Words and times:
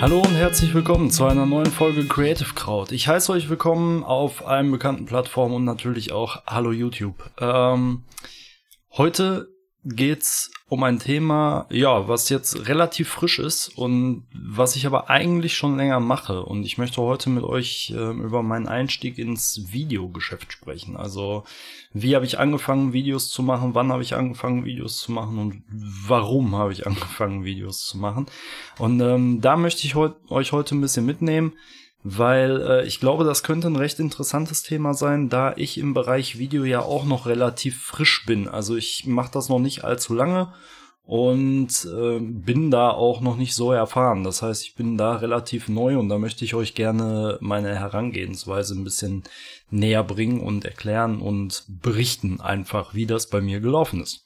Hallo 0.00 0.22
und 0.22 0.34
herzlich 0.34 0.72
willkommen 0.72 1.10
zu 1.10 1.26
einer 1.26 1.44
neuen 1.44 1.66
Folge 1.66 2.06
Creative 2.06 2.54
Crowd. 2.54 2.94
Ich 2.94 3.06
heiße 3.06 3.30
euch 3.32 3.50
willkommen 3.50 4.02
auf 4.02 4.46
einem 4.46 4.70
bekannten 4.70 5.04
Plattform 5.04 5.52
und 5.52 5.64
natürlich 5.66 6.10
auch 6.10 6.42
Hallo 6.46 6.72
YouTube. 6.72 7.30
Ähm, 7.38 8.04
heute 8.96 9.48
geht's 9.84 10.50
um 10.68 10.82
ein 10.82 10.98
Thema, 10.98 11.66
ja, 11.70 12.06
was 12.06 12.28
jetzt 12.28 12.68
relativ 12.68 13.08
frisch 13.08 13.38
ist 13.38 13.68
und 13.76 14.24
was 14.32 14.76
ich 14.76 14.86
aber 14.86 15.10
eigentlich 15.10 15.54
schon 15.56 15.76
länger 15.76 16.00
mache. 16.00 16.44
Und 16.44 16.64
ich 16.64 16.78
möchte 16.78 17.00
heute 17.00 17.30
mit 17.30 17.44
euch 17.44 17.92
äh, 17.96 18.10
über 18.10 18.42
meinen 18.42 18.68
Einstieg 18.68 19.18
ins 19.18 19.72
Videogeschäft 19.72 20.52
sprechen. 20.52 20.96
Also, 20.96 21.44
wie 21.92 22.14
habe 22.14 22.26
ich 22.26 22.38
angefangen, 22.38 22.92
Videos 22.92 23.30
zu 23.30 23.42
machen? 23.42 23.74
Wann 23.74 23.90
habe 23.90 24.02
ich 24.02 24.14
angefangen, 24.14 24.64
Videos 24.64 24.98
zu 24.98 25.12
machen? 25.12 25.38
Und 25.38 25.62
warum 26.06 26.54
habe 26.54 26.72
ich 26.72 26.86
angefangen, 26.86 27.44
Videos 27.44 27.86
zu 27.86 27.98
machen? 27.98 28.26
Und 28.78 29.00
ähm, 29.00 29.40
da 29.40 29.56
möchte 29.56 29.86
ich 29.86 29.94
heut, 29.94 30.14
euch 30.28 30.52
heute 30.52 30.76
ein 30.76 30.80
bisschen 30.80 31.06
mitnehmen 31.06 31.54
weil 32.02 32.62
äh, 32.62 32.86
ich 32.86 33.00
glaube, 33.00 33.24
das 33.24 33.42
könnte 33.42 33.68
ein 33.68 33.76
recht 33.76 33.98
interessantes 34.00 34.62
Thema 34.62 34.94
sein, 34.94 35.28
da 35.28 35.54
ich 35.56 35.78
im 35.78 35.94
Bereich 35.94 36.38
Video 36.38 36.64
ja 36.64 36.80
auch 36.80 37.04
noch 37.04 37.26
relativ 37.26 37.82
frisch 37.82 38.24
bin. 38.26 38.48
Also 38.48 38.76
ich 38.76 39.06
mache 39.06 39.32
das 39.32 39.48
noch 39.48 39.58
nicht 39.58 39.84
allzu 39.84 40.14
lange 40.14 40.52
und 41.04 41.88
äh, 41.92 42.20
bin 42.20 42.70
da 42.70 42.90
auch 42.90 43.20
noch 43.20 43.36
nicht 43.36 43.54
so 43.54 43.72
erfahren. 43.72 44.24
Das 44.24 44.42
heißt, 44.42 44.62
ich 44.62 44.76
bin 44.76 44.96
da 44.96 45.16
relativ 45.16 45.68
neu 45.68 45.98
und 45.98 46.08
da 46.08 46.18
möchte 46.18 46.44
ich 46.44 46.54
euch 46.54 46.74
gerne 46.74 47.36
meine 47.40 47.74
Herangehensweise 47.74 48.74
ein 48.74 48.84
bisschen 48.84 49.24
näher 49.70 50.04
bringen 50.04 50.40
und 50.40 50.64
erklären 50.64 51.20
und 51.20 51.64
berichten 51.68 52.40
einfach, 52.40 52.94
wie 52.94 53.06
das 53.06 53.28
bei 53.28 53.40
mir 53.40 53.60
gelaufen 53.60 54.00
ist. 54.00 54.24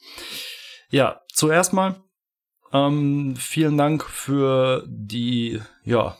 Ja, 0.91 1.23
zuerst 1.33 1.73
mal 1.73 1.97
ähm, 2.73 3.35
vielen 3.37 3.79
Dank 3.79 4.05
für 4.05 4.85
die 4.87 5.61
ja 5.85 6.17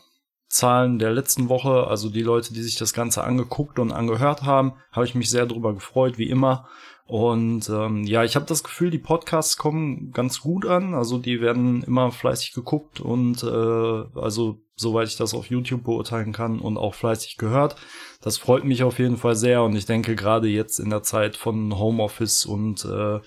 Zahlen 0.55 0.99
der 0.99 1.11
letzten 1.11 1.49
Woche, 1.49 1.87
also 1.87 2.09
die 2.09 2.21
Leute, 2.21 2.53
die 2.53 2.61
sich 2.61 2.77
das 2.77 2.93
Ganze 2.93 3.23
angeguckt 3.23 3.77
und 3.77 3.91
angehört 3.91 4.43
haben, 4.43 4.73
habe 4.91 5.05
ich 5.05 5.13
mich 5.13 5.29
sehr 5.29 5.45
darüber 5.45 5.73
gefreut, 5.73 6.17
wie 6.17 6.29
immer. 6.29 6.67
Und 7.07 7.69
ähm, 7.69 8.03
ja, 8.03 8.23
ich 8.23 8.35
habe 8.35 8.45
das 8.45 8.63
Gefühl, 8.63 8.89
die 8.89 8.97
Podcasts 8.97 9.57
kommen 9.57 10.11
ganz 10.11 10.39
gut 10.39 10.65
an. 10.65 10.93
Also 10.93 11.19
die 11.19 11.41
werden 11.41 11.83
immer 11.83 12.11
fleißig 12.11 12.53
geguckt 12.53 12.99
und 12.99 13.43
äh, 13.43 14.19
also 14.19 14.61
soweit 14.75 15.09
ich 15.09 15.17
das 15.17 15.33
auf 15.33 15.49
YouTube 15.49 15.83
beurteilen 15.83 16.31
kann 16.31 16.59
und 16.59 16.77
auch 16.77 16.95
fleißig 16.95 17.37
gehört. 17.37 17.75
Das 18.21 18.37
freut 18.37 18.63
mich 18.63 18.83
auf 18.83 18.97
jeden 18.97 19.17
Fall 19.17 19.35
sehr 19.35 19.61
und 19.61 19.75
ich 19.75 19.85
denke 19.85 20.15
gerade 20.15 20.47
jetzt 20.47 20.79
in 20.79 20.89
der 20.89 21.03
Zeit 21.03 21.37
von 21.37 21.77
Homeoffice 21.77 22.45
und 22.45 22.85
äh, 22.85 23.19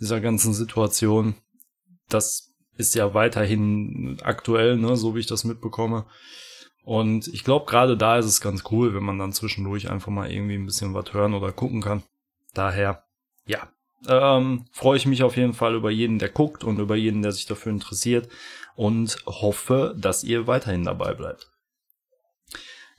dieser 0.00 0.20
ganzen 0.20 0.52
Situation, 0.54 1.36
das 2.08 2.52
ist 2.76 2.94
ja 2.94 3.14
weiterhin 3.14 4.18
aktuell, 4.22 4.76
ne, 4.76 4.96
so 4.96 5.14
wie 5.14 5.20
ich 5.20 5.26
das 5.26 5.44
mitbekomme. 5.44 6.04
Und 6.88 7.28
ich 7.28 7.44
glaube, 7.44 7.66
gerade 7.66 7.98
da 7.98 8.16
ist 8.16 8.24
es 8.24 8.40
ganz 8.40 8.64
cool, 8.70 8.94
wenn 8.94 9.02
man 9.02 9.18
dann 9.18 9.34
zwischendurch 9.34 9.90
einfach 9.90 10.10
mal 10.10 10.32
irgendwie 10.32 10.54
ein 10.54 10.64
bisschen 10.64 10.94
was 10.94 11.12
hören 11.12 11.34
oder 11.34 11.52
gucken 11.52 11.82
kann. 11.82 12.02
Daher, 12.54 13.04
ja, 13.44 13.68
ähm, 14.08 14.64
freue 14.72 14.96
ich 14.96 15.04
mich 15.04 15.22
auf 15.22 15.36
jeden 15.36 15.52
Fall 15.52 15.74
über 15.74 15.90
jeden, 15.90 16.18
der 16.18 16.30
guckt 16.30 16.64
und 16.64 16.78
über 16.78 16.96
jeden, 16.96 17.20
der 17.20 17.32
sich 17.32 17.44
dafür 17.44 17.72
interessiert 17.72 18.30
und 18.74 19.18
hoffe, 19.26 19.94
dass 19.98 20.24
ihr 20.24 20.46
weiterhin 20.46 20.84
dabei 20.84 21.12
bleibt. 21.12 21.50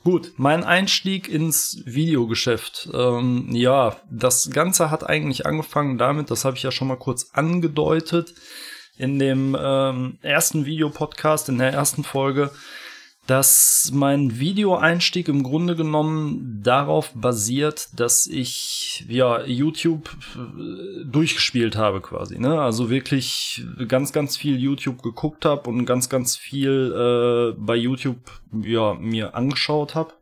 Gut, 0.03 0.33
mein 0.37 0.63
Einstieg 0.63 1.27
ins 1.27 1.81
Videogeschäft. 1.83 2.91
Ähm, 2.93 3.47
ja, 3.53 3.95
das 4.07 4.51
Ganze 4.51 4.91
hat 4.91 5.03
eigentlich 5.03 5.47
angefangen 5.47 5.97
damit, 5.97 6.29
das 6.29 6.45
habe 6.45 6.55
ich 6.57 6.61
ja 6.61 6.69
schon 6.69 6.89
mal 6.89 6.95
kurz 6.95 7.31
angedeutet 7.33 8.35
in 8.97 9.17
dem 9.17 9.57
ähm, 9.59 10.19
ersten 10.21 10.67
Videopodcast, 10.67 11.49
in 11.49 11.58
der 11.58 11.73
ersten 11.73 12.03
Folge, 12.03 12.52
dass 13.29 13.91
mein 13.93 14.39
Videoeinstieg 14.39 15.27
im 15.27 15.43
Grunde 15.43 15.75
genommen 15.75 16.61
darauf 16.63 17.11
basiert, 17.13 17.89
dass 17.93 18.25
ich 18.25 19.05
ja 19.07 19.43
YouTube 19.45 20.09
äh, 20.35 21.05
durchgespielt 21.05 21.75
habe 21.75 22.01
quasi, 22.01 22.39
ne? 22.39 22.59
Also 22.59 22.89
wirklich 22.89 23.63
ganz 23.87 24.13
ganz 24.13 24.35
viel 24.35 24.57
YouTube 24.57 25.03
geguckt 25.03 25.45
habe 25.45 25.69
und 25.69 25.85
ganz 25.85 26.09
ganz 26.09 26.37
viel 26.37 26.91
äh, 26.91 27.55
bei 27.59 27.75
YouTube 27.75 28.31
ja 28.63 28.95
mir 28.95 29.35
angeschaut 29.35 29.93
habe. 29.93 30.13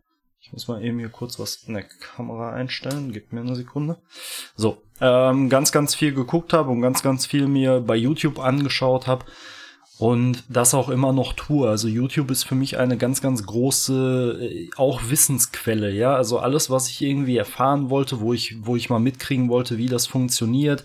Ich 0.42 0.52
muss 0.52 0.68
mal 0.68 0.84
eben 0.84 1.00
hier 1.00 1.10
kurz 1.10 1.40
was 1.40 1.64
in 1.66 1.76
der 1.76 1.84
Kamera 1.84 2.52
einstellen. 2.52 3.14
Gib 3.14 3.32
mir 3.32 3.40
eine 3.40 3.56
Sekunde. 3.56 4.00
So, 4.58 4.82
ähm, 5.00 5.48
ganz 5.48 5.72
ganz 5.72 5.96
viel 5.96 6.14
geguckt 6.14 6.52
habe 6.52 6.72
und 6.72 6.82
ganz 6.82 7.04
ganz 7.04 7.26
viel 7.26 7.48
mir 7.48 7.80
bei 7.80 7.96
YouTube 7.96 8.38
angeschaut 8.38 9.08
habe 9.08 9.24
und 9.98 10.44
das 10.48 10.74
auch 10.76 10.90
immer 10.90 11.12
noch 11.12 11.34
tue. 11.34 11.68
Also 11.68 11.88
YouTube 11.88 12.30
ist 12.30 12.44
für 12.44 12.56
mich 12.56 12.78
eine 12.78 12.98
ganz, 12.98 13.22
ganz 13.22 13.44
große, 13.46 14.40
äh, 14.42 14.70
auch 14.76 15.02
Wissensquelle, 15.10 15.92
ja. 15.92 16.16
Also 16.16 16.38
alles, 16.40 16.70
was 16.70 16.90
ich 16.90 17.02
irgendwie 17.02 17.38
erfahren 17.38 17.90
wollte, 17.90 18.20
wo 18.20 18.34
ich, 18.34 18.58
wo 18.62 18.76
ich 18.76 18.90
mal 18.90 19.00
mitkriegen 19.00 19.50
wollte, 19.50 19.78
wie 19.78 19.88
das 19.88 20.06
funktioniert, 20.06 20.84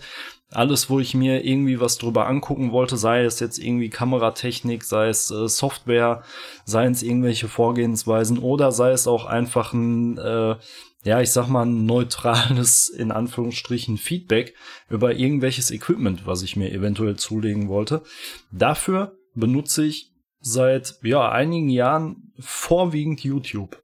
alles, 0.55 0.89
wo 0.89 0.99
ich 0.99 1.13
mir 1.13 1.45
irgendwie 1.45 1.79
was 1.79 1.97
drüber 1.97 2.27
angucken 2.27 2.71
wollte, 2.71 2.97
sei 2.97 3.23
es 3.23 3.39
jetzt 3.39 3.57
irgendwie 3.57 3.89
Kameratechnik, 3.89 4.83
sei 4.83 5.09
es 5.09 5.31
äh, 5.31 5.47
Software, 5.47 6.23
sei 6.65 6.85
es 6.85 7.03
irgendwelche 7.03 7.47
Vorgehensweisen 7.47 8.39
oder 8.39 8.71
sei 8.71 8.91
es 8.91 9.07
auch 9.07 9.25
einfach 9.25 9.73
ein, 9.73 10.17
äh, 10.17 10.55
ja, 11.03 11.21
ich 11.21 11.31
sag 11.31 11.47
mal, 11.47 11.65
ein 11.65 11.85
neutrales, 11.85 12.89
in 12.97 13.11
Anführungsstrichen, 13.11 13.97
Feedback 13.97 14.55
über 14.89 15.15
irgendwelches 15.15 15.71
Equipment, 15.71 16.25
was 16.25 16.43
ich 16.43 16.55
mir 16.55 16.71
eventuell 16.71 17.15
zulegen 17.17 17.67
wollte. 17.67 18.03
Dafür 18.51 19.17
benutze 19.35 19.85
ich 19.85 20.13
seit, 20.39 20.99
ja, 21.03 21.29
einigen 21.29 21.69
Jahren 21.69 22.33
vorwiegend 22.39 23.23
YouTube. 23.23 23.82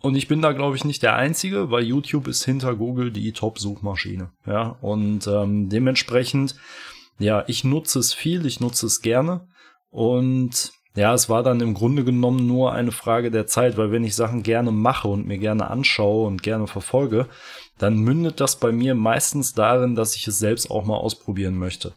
Und 0.00 0.14
ich 0.14 0.28
bin 0.28 0.42
da, 0.42 0.52
glaube 0.52 0.76
ich, 0.76 0.84
nicht 0.84 1.02
der 1.02 1.16
Einzige, 1.16 1.70
weil 1.70 1.84
YouTube 1.84 2.28
ist 2.28 2.44
hinter 2.44 2.76
Google 2.76 3.10
die 3.10 3.32
Top-Suchmaschine. 3.32 4.30
Ja, 4.46 4.76
und 4.80 5.26
ähm, 5.26 5.68
dementsprechend, 5.68 6.54
ja, 7.18 7.44
ich 7.48 7.64
nutze 7.64 7.98
es 7.98 8.14
viel, 8.14 8.46
ich 8.46 8.60
nutze 8.60 8.86
es 8.86 9.02
gerne. 9.02 9.48
Und 9.90 10.72
ja, 10.94 11.14
es 11.14 11.28
war 11.28 11.42
dann 11.42 11.60
im 11.60 11.74
Grunde 11.74 12.04
genommen 12.04 12.46
nur 12.46 12.72
eine 12.72 12.92
Frage 12.92 13.30
der 13.30 13.46
Zeit, 13.46 13.76
weil 13.76 13.92
wenn 13.92 14.04
ich 14.04 14.14
Sachen 14.14 14.42
gerne 14.42 14.70
mache 14.70 15.08
und 15.08 15.26
mir 15.26 15.38
gerne 15.38 15.70
anschaue 15.70 16.26
und 16.26 16.42
gerne 16.42 16.66
verfolge, 16.66 17.26
dann 17.78 17.98
mündet 17.98 18.40
das 18.40 18.56
bei 18.56 18.72
mir 18.72 18.94
meistens 18.94 19.54
darin, 19.54 19.94
dass 19.94 20.16
ich 20.16 20.26
es 20.26 20.38
selbst 20.38 20.70
auch 20.70 20.84
mal 20.84 20.96
ausprobieren 20.96 21.56
möchte. 21.56 21.94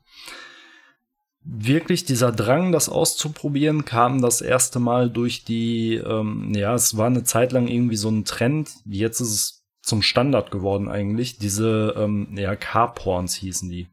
Wirklich 1.43 2.05
dieser 2.05 2.31
Drang, 2.31 2.71
das 2.71 2.87
auszuprobieren, 2.87 3.83
kam 3.83 4.21
das 4.21 4.41
erste 4.41 4.79
Mal 4.79 5.09
durch 5.09 5.43
die, 5.43 5.95
ähm, 5.95 6.53
ja, 6.53 6.75
es 6.75 6.97
war 6.97 7.07
eine 7.07 7.23
Zeit 7.23 7.51
lang 7.51 7.67
irgendwie 7.67 7.95
so 7.95 8.09
ein 8.09 8.25
Trend, 8.25 8.69
jetzt 8.85 9.21
ist 9.21 9.31
es 9.31 9.63
zum 9.81 10.03
Standard 10.03 10.51
geworden 10.51 10.87
eigentlich, 10.87 11.39
diese, 11.39 11.95
ähm, 11.97 12.27
ja, 12.37 12.55
Car-Porns 12.55 13.33
hießen 13.35 13.69
die. 13.69 13.87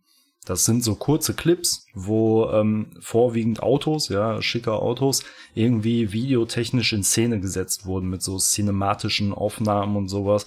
Das 0.48 0.64
sind 0.64 0.82
so 0.82 0.94
kurze 0.94 1.34
Clips, 1.34 1.86
wo 1.94 2.50
ähm, 2.50 2.92
vorwiegend 3.00 3.62
Autos, 3.62 4.08
ja, 4.08 4.40
schicke 4.40 4.72
Autos, 4.72 5.22
irgendwie 5.54 6.12
videotechnisch 6.12 6.94
in 6.94 7.02
Szene 7.02 7.40
gesetzt 7.40 7.84
wurden 7.84 8.08
mit 8.08 8.22
so 8.22 8.38
cinematischen 8.38 9.34
Aufnahmen 9.34 9.96
und 9.96 10.08
sowas. 10.08 10.46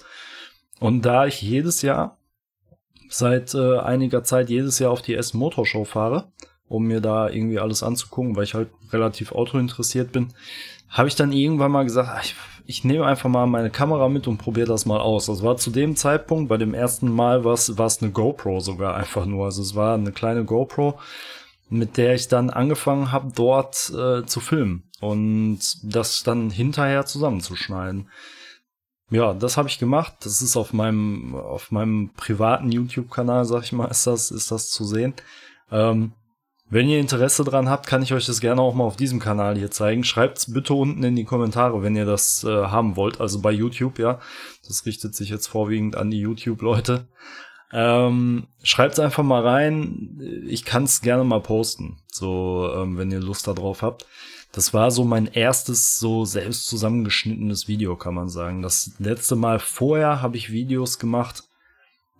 Und 0.80 1.02
da 1.02 1.26
ich 1.26 1.40
jedes 1.40 1.82
Jahr, 1.82 2.18
seit 3.08 3.54
äh, 3.54 3.78
einiger 3.78 4.24
Zeit 4.24 4.50
jedes 4.50 4.80
Jahr 4.80 4.90
auf 4.90 5.02
die 5.02 5.14
Essen 5.14 5.38
Motorshow 5.38 5.84
fahre, 5.84 6.32
um 6.72 6.84
mir 6.84 7.00
da 7.00 7.28
irgendwie 7.28 7.58
alles 7.58 7.82
anzugucken, 7.82 8.36
weil 8.36 8.44
ich 8.44 8.54
halt 8.54 8.68
relativ 8.92 9.32
autointeressiert 9.32 10.12
bin, 10.12 10.28
habe 10.88 11.08
ich 11.08 11.14
dann 11.14 11.32
irgendwann 11.32 11.72
mal 11.72 11.84
gesagt, 11.84 12.08
ach, 12.12 12.24
ich 12.24 12.34
ich 12.66 12.84
nehme 12.84 13.06
einfach 13.06 13.28
mal 13.28 13.46
meine 13.46 13.70
Kamera 13.70 14.08
mit 14.08 14.26
und 14.26 14.38
probiere 14.38 14.68
das 14.68 14.86
mal 14.86 15.00
aus. 15.00 15.26
Das 15.26 15.42
war 15.42 15.56
zu 15.56 15.70
dem 15.70 15.96
Zeitpunkt, 15.96 16.48
bei 16.48 16.56
dem 16.56 16.74
ersten 16.74 17.10
Mal 17.10 17.44
war 17.44 17.54
es 17.54 18.02
eine 18.02 18.12
GoPro 18.12 18.60
sogar 18.60 18.94
einfach 18.94 19.26
nur. 19.26 19.46
Also 19.46 19.62
es 19.62 19.74
war 19.74 19.94
eine 19.94 20.12
kleine 20.12 20.44
GoPro, 20.44 20.98
mit 21.68 21.96
der 21.96 22.14
ich 22.14 22.28
dann 22.28 22.50
angefangen 22.50 23.12
habe, 23.12 23.32
dort 23.34 23.90
äh, 23.90 24.24
zu 24.24 24.40
filmen 24.40 24.84
und 25.00 25.60
das 25.82 26.22
dann 26.22 26.50
hinterher 26.50 27.04
zusammenzuschneiden. 27.06 28.08
Ja, 29.10 29.34
das 29.34 29.56
habe 29.56 29.68
ich 29.68 29.78
gemacht. 29.78 30.14
Das 30.20 30.40
ist 30.40 30.56
auf 30.56 30.72
meinem 30.72 31.34
auf 31.34 31.70
meinem 31.70 32.10
privaten 32.16 32.72
YouTube-Kanal, 32.72 33.44
sag 33.44 33.64
ich 33.64 33.72
mal, 33.72 33.88
ist 33.88 34.06
das 34.06 34.30
ist 34.30 34.50
das 34.50 34.70
zu 34.70 34.84
sehen. 34.84 35.14
Ähm, 35.70 36.12
wenn 36.72 36.88
ihr 36.88 37.00
Interesse 37.00 37.44
dran 37.44 37.68
habt, 37.68 37.86
kann 37.86 38.02
ich 38.02 38.14
euch 38.14 38.24
das 38.24 38.40
gerne 38.40 38.62
auch 38.62 38.72
mal 38.72 38.84
auf 38.84 38.96
diesem 38.96 39.20
Kanal 39.20 39.58
hier 39.58 39.70
zeigen. 39.70 40.04
Schreibt's 40.04 40.50
bitte 40.54 40.72
unten 40.72 41.04
in 41.04 41.14
die 41.14 41.26
Kommentare, 41.26 41.82
wenn 41.82 41.94
ihr 41.94 42.06
das 42.06 42.44
äh, 42.44 42.48
haben 42.48 42.96
wollt. 42.96 43.20
Also 43.20 43.42
bei 43.42 43.52
YouTube, 43.52 43.98
ja. 43.98 44.20
Das 44.66 44.86
richtet 44.86 45.14
sich 45.14 45.28
jetzt 45.28 45.48
vorwiegend 45.48 45.98
an 45.98 46.10
die 46.10 46.20
YouTube-Leute. 46.20 47.08
Ähm, 47.74 48.46
schreibt's 48.62 48.98
einfach 48.98 49.22
mal 49.22 49.46
rein. 49.46 50.18
Ich 50.46 50.64
kann's 50.64 51.02
gerne 51.02 51.24
mal 51.24 51.42
posten, 51.42 51.98
so 52.10 52.72
ähm, 52.74 52.96
wenn 52.96 53.10
ihr 53.10 53.20
Lust 53.20 53.46
darauf 53.48 53.82
habt. 53.82 54.06
Das 54.50 54.72
war 54.72 54.90
so 54.90 55.04
mein 55.04 55.26
erstes 55.26 55.98
so 55.98 56.24
selbst 56.24 56.66
zusammengeschnittenes 56.68 57.68
Video, 57.68 57.96
kann 57.96 58.14
man 58.14 58.30
sagen. 58.30 58.62
Das 58.62 58.92
letzte 58.98 59.36
Mal 59.36 59.58
vorher 59.58 60.22
habe 60.22 60.38
ich 60.38 60.52
Videos 60.52 60.98
gemacht, 60.98 61.44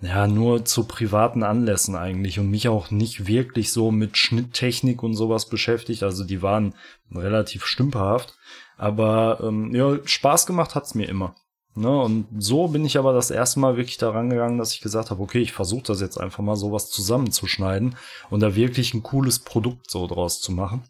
ja, 0.02 0.26
nur 0.26 0.64
zu 0.64 0.84
privaten 0.84 1.44
Anlässen 1.44 1.94
eigentlich 1.94 2.40
und 2.40 2.50
mich 2.50 2.68
auch 2.68 2.90
nicht 2.90 3.28
wirklich 3.28 3.72
so 3.72 3.92
mit 3.92 4.16
Schnitttechnik 4.16 5.02
und 5.02 5.14
sowas 5.14 5.48
beschäftigt. 5.48 6.02
Also 6.02 6.24
die 6.24 6.42
waren 6.42 6.74
relativ 7.14 7.64
stümperhaft. 7.64 8.36
Aber 8.76 9.38
ähm, 9.42 9.72
ja, 9.74 9.98
Spaß 10.04 10.46
gemacht 10.46 10.74
hat's 10.74 10.96
mir 10.96 11.08
immer. 11.08 11.36
Ne, 11.74 11.88
und 11.88 12.26
so 12.38 12.68
bin 12.68 12.84
ich 12.84 12.98
aber 12.98 13.14
das 13.14 13.30
erste 13.30 13.58
Mal 13.60 13.76
wirklich 13.78 13.96
daran 13.96 14.28
gegangen, 14.28 14.58
dass 14.58 14.74
ich 14.74 14.82
gesagt 14.82 15.10
habe, 15.10 15.22
okay, 15.22 15.40
ich 15.40 15.52
versuche 15.52 15.84
das 15.84 16.02
jetzt 16.02 16.18
einfach 16.18 16.42
mal 16.42 16.56
sowas 16.56 16.90
zusammenzuschneiden 16.90 17.96
und 18.28 18.40
da 18.40 18.54
wirklich 18.54 18.92
ein 18.92 19.02
cooles 19.02 19.38
Produkt 19.38 19.90
so 19.90 20.06
draus 20.06 20.40
zu 20.42 20.52
machen. 20.52 20.82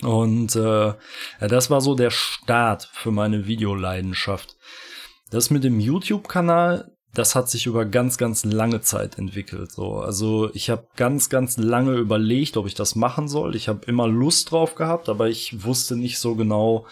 Und 0.00 0.56
äh, 0.56 0.86
ja, 0.86 0.96
das 1.40 1.70
war 1.70 1.80
so 1.80 1.94
der 1.94 2.10
Start 2.10 2.88
für 2.92 3.10
meine 3.10 3.46
Videoleidenschaft. 3.46 4.56
Das 5.30 5.50
mit 5.50 5.64
dem 5.64 5.80
YouTube-Kanal, 5.80 6.91
das 7.14 7.34
hat 7.34 7.50
sich 7.50 7.66
über 7.66 7.84
ganz, 7.84 8.16
ganz 8.16 8.44
lange 8.44 8.80
Zeit 8.80 9.18
entwickelt. 9.18 9.70
So, 9.70 9.98
also 9.98 10.50
ich 10.54 10.70
habe 10.70 10.86
ganz, 10.96 11.28
ganz 11.28 11.58
lange 11.58 11.94
überlegt, 11.94 12.56
ob 12.56 12.66
ich 12.66 12.74
das 12.74 12.94
machen 12.94 13.28
soll. 13.28 13.54
Ich 13.54 13.68
habe 13.68 13.84
immer 13.86 14.08
Lust 14.08 14.50
drauf 14.50 14.74
gehabt, 14.74 15.08
aber 15.08 15.28
ich 15.28 15.64
wusste 15.64 15.96
nicht 15.96 16.18
so 16.18 16.34
genau, 16.34 16.86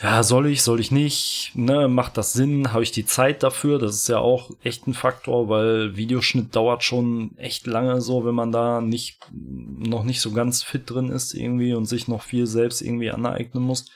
ja, 0.00 0.22
soll 0.22 0.46
ich, 0.46 0.62
soll 0.62 0.78
ich 0.78 0.92
nicht, 0.92 1.52
ne, 1.54 1.88
macht 1.88 2.16
das 2.18 2.32
Sinn, 2.32 2.72
habe 2.72 2.84
ich 2.84 2.92
die 2.92 3.04
Zeit 3.06 3.42
dafür? 3.42 3.80
Das 3.80 3.96
ist 3.96 4.08
ja 4.08 4.18
auch 4.18 4.50
echt 4.62 4.86
ein 4.86 4.94
Faktor, 4.94 5.48
weil 5.48 5.96
Videoschnitt 5.96 6.54
dauert 6.54 6.84
schon 6.84 7.36
echt 7.36 7.66
lange 7.66 8.00
so, 8.00 8.24
wenn 8.24 8.34
man 8.34 8.52
da 8.52 8.80
nicht, 8.80 9.18
noch 9.32 10.04
nicht 10.04 10.20
so 10.20 10.30
ganz 10.30 10.62
fit 10.62 10.88
drin 10.88 11.10
ist 11.10 11.34
irgendwie 11.34 11.74
und 11.74 11.86
sich 11.86 12.06
noch 12.06 12.22
viel 12.22 12.46
selbst 12.46 12.80
irgendwie 12.80 13.10
aneignen 13.10 13.64
muss, 13.64 13.86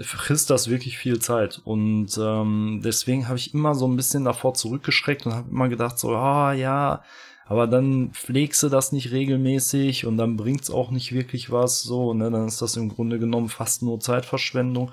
frisst 0.00 0.50
das 0.50 0.68
wirklich 0.68 0.98
viel 0.98 1.18
Zeit. 1.18 1.60
Und 1.64 2.18
ähm, 2.18 2.80
deswegen 2.84 3.28
habe 3.28 3.38
ich 3.38 3.54
immer 3.54 3.74
so 3.74 3.86
ein 3.86 3.96
bisschen 3.96 4.24
davor 4.24 4.54
zurückgeschreckt 4.54 5.26
und 5.26 5.34
habe 5.34 5.50
immer 5.50 5.68
gedacht, 5.68 5.98
so, 5.98 6.14
ah 6.14 6.52
ja, 6.52 7.02
aber 7.46 7.66
dann 7.66 8.10
pflegst 8.10 8.62
du 8.62 8.68
das 8.68 8.92
nicht 8.92 9.12
regelmäßig 9.12 10.04
und 10.04 10.16
dann 10.16 10.36
bringt's 10.36 10.70
auch 10.70 10.90
nicht 10.90 11.12
wirklich 11.12 11.50
was, 11.52 11.80
so, 11.82 12.12
ne, 12.12 12.30
dann 12.30 12.48
ist 12.48 12.60
das 12.60 12.76
im 12.76 12.88
Grunde 12.88 13.18
genommen 13.18 13.48
fast 13.48 13.82
nur 13.82 14.00
Zeitverschwendung. 14.00 14.90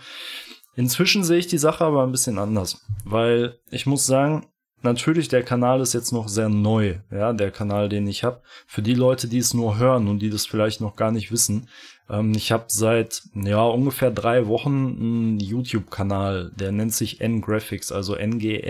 Inzwischen 0.76 1.24
sehe 1.24 1.40
ich 1.40 1.48
die 1.48 1.58
Sache 1.58 1.84
aber 1.84 2.04
ein 2.04 2.12
bisschen 2.12 2.38
anders, 2.38 2.86
weil 3.06 3.60
ich 3.72 3.86
muss 3.86 4.06
sagen, 4.06 4.46
natürlich 4.84 5.28
der 5.28 5.44
Kanal 5.44 5.82
ist 5.82 5.94
jetzt 5.94 6.12
noch 6.12 6.28
sehr 6.28 6.50
neu, 6.50 6.96
ja, 7.12 7.34
der 7.34 7.52
Kanal, 7.52 7.90
den 7.90 8.08
ich 8.08 8.24
habe. 8.24 8.42
Für 8.68 8.82
die 8.82 8.94
Leute, 8.94 9.28
die 9.28 9.38
es 9.38 9.54
nur 9.54 9.78
hören 9.78 10.08
und 10.08 10.20
die 10.20 10.30
das 10.30 10.46
vielleicht 10.46 10.82
noch 10.82 10.96
gar 10.96 11.12
nicht 11.12 11.32
wissen, 11.32 11.68
ähm, 12.10 12.34
ich 12.36 12.52
habe 12.52 12.66
seit 12.68 13.24
ja 13.34 13.64
ungefähr 13.64 14.12
drei 14.12 14.48
Wochen 14.48 14.98
einen 15.00 15.40
YouTube-Kanal, 15.40 16.52
der 16.56 16.72
nennt 16.72 16.94
sich 16.94 17.22
N-Graphics, 17.22 17.92
also 17.92 18.16
N-G-R-A-P-H-I-X, 18.16 18.62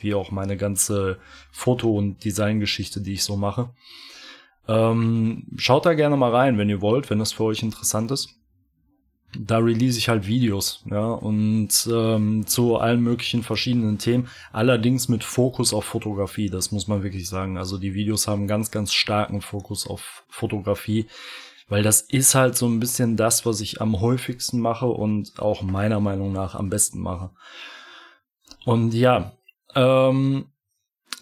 wie 0.00 0.14
auch 0.14 0.30
meine 0.30 0.56
ganze 0.56 1.18
Foto- 1.50 1.96
und 1.96 2.24
Designgeschichte, 2.24 3.00
die 3.00 3.14
ich 3.14 3.24
so 3.24 3.36
mache. 3.36 3.70
Ähm, 4.66 5.46
schaut 5.56 5.86
da 5.86 5.94
gerne 5.94 6.16
mal 6.16 6.34
rein, 6.34 6.58
wenn 6.58 6.68
ihr 6.68 6.80
wollt, 6.80 7.10
wenn 7.10 7.18
das 7.18 7.32
für 7.32 7.44
euch 7.44 7.62
interessant 7.62 8.10
ist 8.10 8.37
da 9.36 9.58
release 9.58 9.98
ich 9.98 10.08
halt 10.08 10.26
Videos, 10.26 10.82
ja, 10.90 11.10
und 11.10 11.68
ähm, 11.92 12.46
zu 12.46 12.76
allen 12.76 13.02
möglichen 13.02 13.42
verschiedenen 13.42 13.98
Themen, 13.98 14.28
allerdings 14.52 15.08
mit 15.08 15.22
Fokus 15.22 15.74
auf 15.74 15.84
Fotografie, 15.84 16.48
das 16.48 16.72
muss 16.72 16.88
man 16.88 17.02
wirklich 17.02 17.28
sagen. 17.28 17.58
Also 17.58 17.78
die 17.78 17.94
Videos 17.94 18.26
haben 18.26 18.46
ganz, 18.46 18.70
ganz 18.70 18.92
starken 18.92 19.42
Fokus 19.42 19.86
auf 19.86 20.24
Fotografie, 20.28 21.06
weil 21.68 21.82
das 21.82 22.00
ist 22.00 22.34
halt 22.34 22.56
so 22.56 22.66
ein 22.66 22.80
bisschen 22.80 23.16
das, 23.16 23.44
was 23.44 23.60
ich 23.60 23.82
am 23.82 24.00
häufigsten 24.00 24.60
mache 24.60 24.86
und 24.86 25.38
auch 25.38 25.62
meiner 25.62 26.00
Meinung 26.00 26.32
nach 26.32 26.54
am 26.54 26.70
besten 26.70 27.00
mache. 27.00 27.30
Und 28.64 28.94
ja, 28.94 29.32
ähm, 29.74 30.46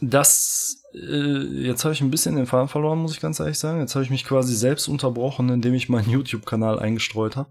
das, 0.00 0.82
äh, 0.94 1.66
jetzt 1.66 1.84
habe 1.84 1.94
ich 1.94 2.00
ein 2.00 2.10
bisschen 2.10 2.36
den 2.36 2.46
Faden 2.46 2.68
verloren, 2.68 2.98
muss 2.98 3.12
ich 3.12 3.20
ganz 3.20 3.40
ehrlich 3.40 3.58
sagen. 3.58 3.80
Jetzt 3.80 3.94
habe 3.94 4.04
ich 4.04 4.10
mich 4.10 4.24
quasi 4.24 4.54
selbst 4.54 4.88
unterbrochen, 4.88 5.48
indem 5.48 5.74
ich 5.74 5.88
meinen 5.88 6.10
YouTube-Kanal 6.10 6.78
eingestreut 6.78 7.36
habe. 7.36 7.50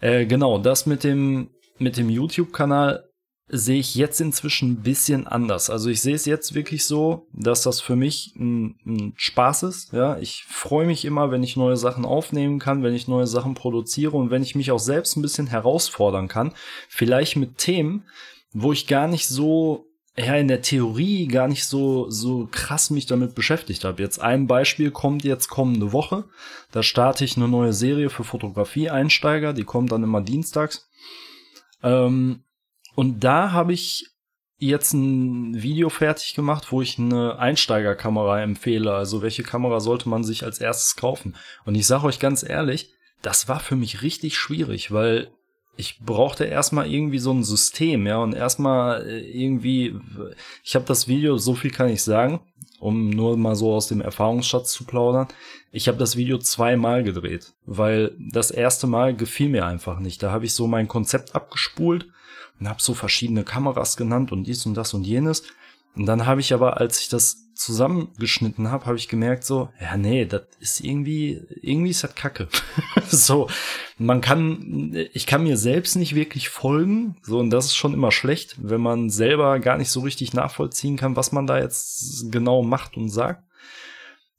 Äh, 0.00 0.26
genau, 0.26 0.58
das 0.58 0.86
mit 0.86 1.04
dem, 1.04 1.50
mit 1.78 1.96
dem 1.96 2.10
YouTube-Kanal 2.10 3.04
sehe 3.52 3.80
ich 3.80 3.96
jetzt 3.96 4.20
inzwischen 4.20 4.70
ein 4.70 4.82
bisschen 4.82 5.26
anders. 5.26 5.70
Also 5.70 5.90
ich 5.90 6.00
sehe 6.00 6.14
es 6.14 6.24
jetzt 6.24 6.54
wirklich 6.54 6.86
so, 6.86 7.26
dass 7.32 7.62
das 7.62 7.80
für 7.80 7.96
mich 7.96 8.32
ein, 8.36 8.76
ein 8.86 9.12
Spaß 9.16 9.64
ist. 9.64 9.92
Ja, 9.92 10.18
ich 10.18 10.44
freue 10.48 10.86
mich 10.86 11.04
immer, 11.04 11.32
wenn 11.32 11.42
ich 11.42 11.56
neue 11.56 11.76
Sachen 11.76 12.04
aufnehmen 12.04 12.60
kann, 12.60 12.84
wenn 12.84 12.94
ich 12.94 13.08
neue 13.08 13.26
Sachen 13.26 13.54
produziere 13.54 14.16
und 14.16 14.30
wenn 14.30 14.42
ich 14.42 14.54
mich 14.54 14.70
auch 14.70 14.78
selbst 14.78 15.16
ein 15.16 15.22
bisschen 15.22 15.48
herausfordern 15.48 16.28
kann. 16.28 16.54
Vielleicht 16.88 17.36
mit 17.36 17.58
Themen, 17.58 18.04
wo 18.52 18.72
ich 18.72 18.86
gar 18.86 19.08
nicht 19.08 19.26
so 19.26 19.89
ja 20.16 20.34
in 20.34 20.48
der 20.48 20.62
Theorie 20.62 21.28
gar 21.28 21.48
nicht 21.48 21.64
so 21.64 22.10
so 22.10 22.48
krass 22.50 22.90
mich 22.90 23.06
damit 23.06 23.34
beschäftigt 23.34 23.84
habe. 23.84 24.02
Jetzt 24.02 24.20
ein 24.20 24.46
Beispiel 24.46 24.90
kommt 24.90 25.24
jetzt 25.24 25.48
kommende 25.48 25.92
Woche. 25.92 26.24
Da 26.72 26.82
starte 26.82 27.24
ich 27.24 27.36
eine 27.36 27.48
neue 27.48 27.72
Serie 27.72 28.10
für 28.10 28.24
Fotografie-Einsteiger. 28.24 29.52
Die 29.52 29.64
kommt 29.64 29.92
dann 29.92 30.02
immer 30.02 30.20
dienstags. 30.20 30.88
Ähm, 31.82 32.44
und 32.94 33.20
da 33.24 33.52
habe 33.52 33.72
ich 33.72 34.10
jetzt 34.58 34.92
ein 34.92 35.62
Video 35.62 35.88
fertig 35.88 36.34
gemacht, 36.34 36.70
wo 36.70 36.82
ich 36.82 36.98
eine 36.98 37.38
Einsteigerkamera 37.38 38.42
empfehle. 38.42 38.92
Also 38.92 39.22
welche 39.22 39.42
Kamera 39.42 39.80
sollte 39.80 40.08
man 40.08 40.22
sich 40.22 40.44
als 40.44 40.60
erstes 40.60 40.96
kaufen? 40.96 41.36
Und 41.64 41.76
ich 41.76 41.86
sage 41.86 42.04
euch 42.04 42.18
ganz 42.18 42.42
ehrlich, 42.42 42.92
das 43.22 43.48
war 43.48 43.60
für 43.60 43.76
mich 43.76 44.02
richtig 44.02 44.36
schwierig, 44.36 44.92
weil 44.92 45.32
ich 45.76 46.00
brauchte 46.00 46.44
erstmal 46.44 46.90
irgendwie 46.90 47.18
so 47.18 47.32
ein 47.32 47.42
System, 47.42 48.06
ja, 48.06 48.18
und 48.18 48.34
erstmal 48.34 49.06
äh, 49.06 49.20
irgendwie, 49.20 49.98
ich 50.62 50.74
habe 50.74 50.84
das 50.84 51.08
Video, 51.08 51.38
so 51.38 51.54
viel 51.54 51.70
kann 51.70 51.88
ich 51.88 52.02
sagen, 52.02 52.40
um 52.78 53.10
nur 53.10 53.36
mal 53.36 53.54
so 53.56 53.72
aus 53.72 53.88
dem 53.88 54.00
Erfahrungsschatz 54.00 54.72
zu 54.72 54.84
plaudern. 54.84 55.28
Ich 55.72 55.88
habe 55.88 55.98
das 55.98 56.16
Video 56.16 56.38
zweimal 56.38 57.02
gedreht, 57.02 57.52
weil 57.66 58.12
das 58.18 58.50
erste 58.50 58.86
Mal 58.86 59.14
gefiel 59.14 59.48
mir 59.48 59.66
einfach 59.66 60.00
nicht. 60.00 60.22
Da 60.22 60.30
habe 60.30 60.44
ich 60.44 60.54
so 60.54 60.66
mein 60.66 60.88
Konzept 60.88 61.34
abgespult 61.34 62.08
und 62.58 62.68
habe 62.68 62.82
so 62.82 62.94
verschiedene 62.94 63.44
Kameras 63.44 63.96
genannt 63.96 64.32
und 64.32 64.44
dies 64.44 64.66
und 64.66 64.74
das 64.74 64.94
und 64.94 65.06
jenes. 65.06 65.44
Und 65.96 66.06
dann 66.06 66.26
habe 66.26 66.40
ich 66.40 66.54
aber, 66.54 66.78
als 66.78 67.00
ich 67.00 67.08
das 67.08 67.50
zusammengeschnitten 67.54 68.70
habe, 68.70 68.86
habe 68.86 68.96
ich 68.96 69.08
gemerkt 69.08 69.44
so, 69.44 69.68
ja 69.80 69.96
nee, 69.96 70.24
das 70.24 70.42
ist 70.60 70.80
irgendwie, 70.80 71.42
irgendwie 71.60 71.90
ist 71.90 72.02
das 72.02 72.14
Kacke. 72.14 72.48
so, 73.08 73.48
man 73.98 74.22
kann, 74.22 74.96
ich 75.12 75.26
kann 75.26 75.42
mir 75.42 75.58
selbst 75.58 75.96
nicht 75.96 76.14
wirklich 76.14 76.48
folgen, 76.48 77.16
so 77.22 77.38
und 77.38 77.50
das 77.50 77.66
ist 77.66 77.76
schon 77.76 77.92
immer 77.92 78.12
schlecht, 78.12 78.56
wenn 78.62 78.80
man 78.80 79.10
selber 79.10 79.58
gar 79.58 79.76
nicht 79.76 79.90
so 79.90 80.00
richtig 80.00 80.32
nachvollziehen 80.32 80.96
kann, 80.96 81.16
was 81.16 81.32
man 81.32 81.46
da 81.46 81.58
jetzt 81.58 82.32
genau 82.32 82.62
macht 82.62 82.96
und 82.96 83.10
sagt. 83.10 83.44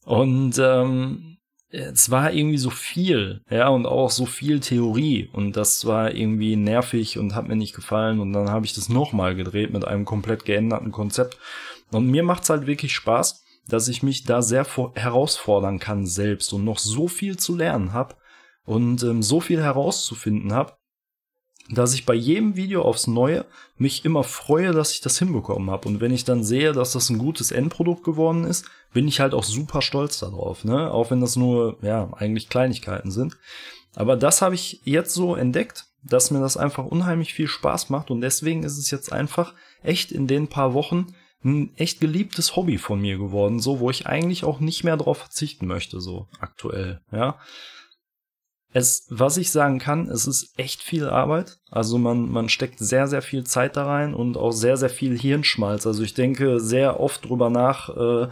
Und 0.04 0.58
ähm, 0.58 1.38
es 1.72 2.12
war 2.12 2.34
irgendwie 2.34 2.58
so 2.58 2.70
viel, 2.70 3.42
ja, 3.50 3.70
und 3.70 3.86
auch 3.86 4.10
so 4.10 4.26
viel 4.26 4.60
Theorie. 4.60 5.30
Und 5.32 5.56
das 5.56 5.86
war 5.86 6.14
irgendwie 6.14 6.56
nervig 6.56 7.18
und 7.18 7.34
hat 7.34 7.48
mir 7.48 7.56
nicht 7.56 7.76
gefallen. 7.76 8.20
Und 8.20 8.34
dann 8.34 8.50
habe 8.50 8.66
ich 8.66 8.74
das 8.74 8.90
nochmal 8.90 9.36
gedreht 9.36 9.72
mit 9.72 9.86
einem 9.86 10.06
komplett 10.06 10.46
geänderten 10.46 10.92
Konzept. 10.92 11.38
Und 11.92 12.08
mir 12.08 12.24
macht's 12.24 12.50
halt 12.50 12.68
wirklich 12.68 12.94
Spaß, 12.94 13.44
dass 13.68 13.88
ich 13.88 14.04
mich 14.04 14.24
da 14.24 14.42
sehr 14.42 14.66
herausfordern 14.96 15.80
kann 15.80 16.06
selbst 16.06 16.52
und 16.54 16.66
noch 16.66 16.80
so 16.80 17.08
viel 17.08 17.38
zu 17.38 17.56
lernen 17.56 17.94
habe 17.94 18.16
und 18.66 19.04
ähm, 19.04 19.24
so 19.24 19.40
viel 19.40 19.62
herauszufinden 19.62 20.54
habe, 20.54 20.74
dass 21.72 21.94
ich 21.94 22.06
bei 22.06 22.14
jedem 22.14 22.56
Video 22.56 22.82
aufs 22.82 23.08
Neue 23.08 23.46
mich 23.78 24.06
immer 24.06 24.24
freue, 24.24 24.72
dass 24.72 24.92
ich 24.92 25.02
das 25.02 25.18
hinbekommen 25.18 25.72
habe. 25.72 25.88
Und 25.88 26.02
wenn 26.02 26.14
ich 26.14 26.26
dann 26.26 26.44
sehe, 26.44 26.74
dass 26.74 26.92
das 26.92 27.10
ein 27.10 27.18
gutes 27.18 27.52
Endprodukt 27.52 28.04
geworden 28.04 28.44
ist, 28.44 28.66
bin 28.94 29.08
ich 29.08 29.20
halt 29.20 29.34
auch 29.34 29.44
super 29.44 29.82
stolz 29.82 30.20
darauf, 30.20 30.66
ne? 30.66 30.92
Auch 30.92 31.12
wenn 31.12 31.22
das 31.22 31.36
nur, 31.36 31.78
ja, 31.82 32.10
eigentlich 32.14 32.50
Kleinigkeiten 32.50 33.12
sind. 33.12 33.38
Aber 33.96 34.16
das 34.18 34.42
habe 34.42 34.56
ich 34.56 34.82
jetzt 34.84 35.14
so 35.14 35.36
entdeckt, 35.36 35.86
dass 36.04 36.32
mir 36.32 36.40
das 36.40 36.58
einfach 36.58 36.86
unheimlich 36.86 37.34
viel 37.34 37.48
Spaß 37.48 37.90
macht 37.90 38.12
und 38.12 38.22
deswegen 38.22 38.64
ist 38.64 38.78
es 38.78 38.90
jetzt 38.92 39.12
einfach 39.12 39.54
echt 39.84 40.12
in 40.12 40.28
den 40.28 40.48
paar 40.48 40.74
Wochen 40.74 41.08
ein 41.44 41.76
echt 41.76 42.00
geliebtes 42.00 42.56
Hobby 42.56 42.78
von 42.78 43.02
mir 43.02 43.18
geworden, 43.18 43.60
so, 43.60 43.80
wo 43.80 43.90
ich 43.90 44.08
eigentlich 44.08 44.44
auch 44.44 44.60
nicht 44.60 44.84
mehr 44.84 44.98
darauf 44.98 45.18
verzichten 45.18 45.68
möchte, 45.68 46.00
so 46.00 46.28
aktuell, 46.40 47.02
ja. 47.12 47.40
Es, 48.74 49.06
was 49.10 49.36
ich 49.38 49.52
sagen 49.52 49.80
kann, 49.80 50.08
es 50.08 50.28
ist 50.28 50.58
echt 50.58 50.82
viel 50.82 51.10
Arbeit. 51.10 51.60
Also 51.70 51.98
man, 51.98 52.30
man 52.32 52.48
steckt 52.48 52.80
sehr, 52.80 53.08
sehr 53.08 53.22
viel 53.22 53.44
Zeit 53.44 53.76
da 53.76 53.86
rein 53.86 54.14
und 54.14 54.38
auch 54.38 54.52
sehr, 54.52 54.78
sehr 54.78 54.90
viel 54.90 55.18
Hirnschmalz. 55.20 55.86
Also 55.86 56.04
ich 56.04 56.14
denke 56.14 56.60
sehr 56.60 57.00
oft 57.00 57.28
drüber 57.28 57.50
nach, 57.50 57.90
äh, 57.90 58.30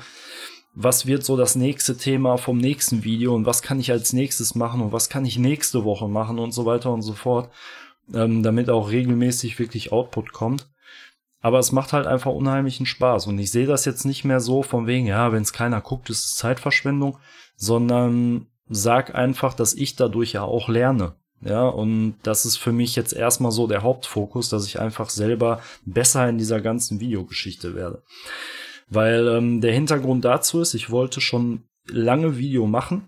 was 0.74 1.06
wird 1.06 1.26
so 1.26 1.36
das 1.36 1.56
nächste 1.56 1.98
Thema 1.98 2.38
vom 2.38 2.58
nächsten 2.58 3.04
Video 3.04 3.36
und 3.36 3.46
was 3.46 3.62
kann 3.62 3.80
ich 3.82 3.92
als 3.92 4.14
nächstes 4.14 4.56
machen 4.56 4.82
und 4.82 4.94
was 4.94 5.10
kann 5.10 5.26
ich 5.26 5.38
nächste 5.38 5.84
Woche 5.84 6.08
machen 6.08 6.40
und 6.40 6.54
so 6.54 6.66
weiter 6.66 6.94
und 6.94 7.02
so 7.02 7.14
fort, 7.14 7.50
ähm, 8.14 8.44
damit 8.44 8.70
auch 8.70 8.92
regelmäßig 8.92 9.60
wirklich 9.60 9.92
Output 9.92 10.32
kommt. 10.32 10.70
aber 11.42 11.60
es 11.60 11.72
macht 11.72 11.94
halt 11.94 12.06
einfach 12.06 12.32
unheimlichen 12.32 12.86
Spaß. 12.86 13.28
Und 13.28 13.40
ich 13.40 13.52
sehe 13.52 13.66
das 13.66 13.86
jetzt 13.86 14.06
nicht 14.06 14.26
mehr 14.26 14.40
so 14.40 14.64
von 14.64 14.88
wegen, 14.88 15.06
ja, 15.06 15.32
wenn 15.32 15.42
es 15.42 15.54
keiner 15.54 15.82
guckt, 15.82 16.10
ist 16.10 16.26
es 16.26 16.36
Zeitverschwendung, 16.36 17.18
sondern 17.56 18.48
sag 18.70 19.16
einfach, 19.16 19.54
dass 19.54 19.74
ich 19.74 19.96
dadurch 19.96 20.34
ja 20.34 20.44
auch 20.44 20.70
lerne. 20.70 21.16
Ja, 21.42 21.68
und 21.68 22.16
das 22.24 22.46
ist 22.46 22.58
für 22.58 22.74
mich 22.74 22.96
jetzt 22.96 23.14
erstmal 23.14 23.52
so 23.52 23.66
der 23.66 23.82
Hauptfokus, 23.82 24.50
dass 24.50 24.66
ich 24.66 24.80
einfach 24.80 25.10
selber 25.10 25.62
besser 25.86 26.28
in 26.28 26.38
dieser 26.38 26.60
ganzen 26.60 27.00
Videogeschichte 27.00 27.76
werde. 27.76 28.04
Weil 28.90 29.28
ähm, 29.28 29.62
der 29.62 29.72
Hintergrund 29.72 30.26
dazu 30.26 30.60
ist, 30.60 30.74
ich 30.74 30.90
wollte 30.90 31.22
schon 31.22 31.64
lange 31.88 32.38
Video 32.38 32.68
machen 32.68 33.08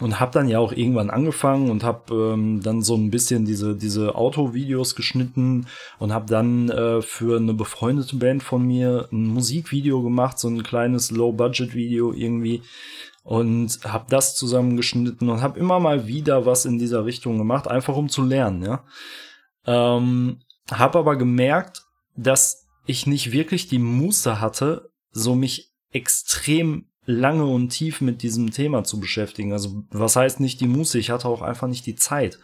und 0.00 0.20
habe 0.20 0.32
dann 0.32 0.48
ja 0.48 0.58
auch 0.58 0.72
irgendwann 0.72 1.10
angefangen 1.10 1.70
und 1.70 1.82
habe 1.82 2.34
ähm, 2.34 2.60
dann 2.62 2.82
so 2.82 2.94
ein 2.94 3.10
bisschen 3.10 3.44
diese 3.44 3.74
diese 3.74 4.14
Autovideos 4.14 4.94
geschnitten 4.94 5.66
und 5.98 6.12
habe 6.12 6.26
dann 6.26 6.68
äh, 6.68 7.02
für 7.02 7.38
eine 7.38 7.54
befreundete 7.54 8.16
Band 8.16 8.42
von 8.42 8.66
mir 8.66 9.08
ein 9.10 9.26
Musikvideo 9.26 10.02
gemacht, 10.02 10.38
so 10.38 10.48
ein 10.48 10.62
kleines 10.62 11.10
Low 11.10 11.32
Budget 11.32 11.74
Video 11.74 12.12
irgendwie 12.12 12.62
und 13.22 13.80
habe 13.84 14.06
das 14.08 14.36
zusammengeschnitten 14.36 15.28
und 15.28 15.42
habe 15.42 15.58
immer 15.58 15.78
mal 15.80 16.06
wieder 16.06 16.46
was 16.46 16.64
in 16.64 16.78
dieser 16.78 17.04
Richtung 17.04 17.38
gemacht, 17.38 17.68
einfach 17.68 17.96
um 17.96 18.08
zu 18.08 18.22
lernen, 18.22 18.62
ja. 18.62 18.84
Ähm, 19.66 20.40
habe 20.70 20.98
aber 20.98 21.16
gemerkt, 21.16 21.84
dass 22.16 22.66
ich 22.86 23.06
nicht 23.06 23.32
wirklich 23.32 23.68
die 23.68 23.78
Muße 23.78 24.40
hatte, 24.40 24.90
so 25.12 25.34
mich 25.34 25.70
extrem 25.92 26.86
lange 27.04 27.44
und 27.44 27.70
tief 27.70 28.00
mit 28.00 28.22
diesem 28.22 28.50
Thema 28.50 28.84
zu 28.84 29.00
beschäftigen. 29.00 29.52
Also 29.52 29.84
was 29.90 30.16
heißt 30.16 30.40
nicht 30.40 30.60
die 30.60 30.68
Muße? 30.68 30.98
Ich 30.98 31.10
hatte 31.10 31.28
auch 31.28 31.42
einfach 31.42 31.68
nicht 31.68 31.86
die 31.86 31.96
Zeit. 31.96 32.38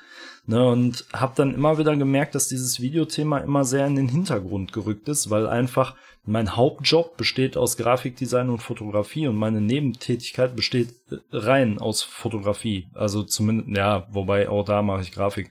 Ne, 0.48 0.64
und 0.64 1.04
habe 1.12 1.32
dann 1.34 1.54
immer 1.54 1.76
wieder 1.76 1.96
gemerkt, 1.96 2.36
dass 2.36 2.46
dieses 2.46 2.80
Videothema 2.80 3.38
immer 3.38 3.64
sehr 3.64 3.84
in 3.84 3.96
den 3.96 4.08
Hintergrund 4.08 4.72
gerückt 4.72 5.08
ist, 5.08 5.28
weil 5.28 5.48
einfach 5.48 5.96
mein 6.24 6.54
Hauptjob 6.54 7.16
besteht 7.16 7.56
aus 7.56 7.76
Grafikdesign 7.76 8.50
und 8.50 8.62
Fotografie 8.62 9.26
und 9.26 9.36
meine 9.36 9.60
Nebentätigkeit 9.60 10.54
besteht 10.54 10.94
äh, 11.10 11.16
rein 11.32 11.78
aus 11.78 12.02
Fotografie. 12.02 12.88
Also 12.94 13.24
zumindest, 13.24 13.76
ja, 13.76 14.06
wobei 14.10 14.48
auch 14.48 14.64
da 14.64 14.82
mache 14.82 15.02
ich 15.02 15.12
Grafik. 15.12 15.50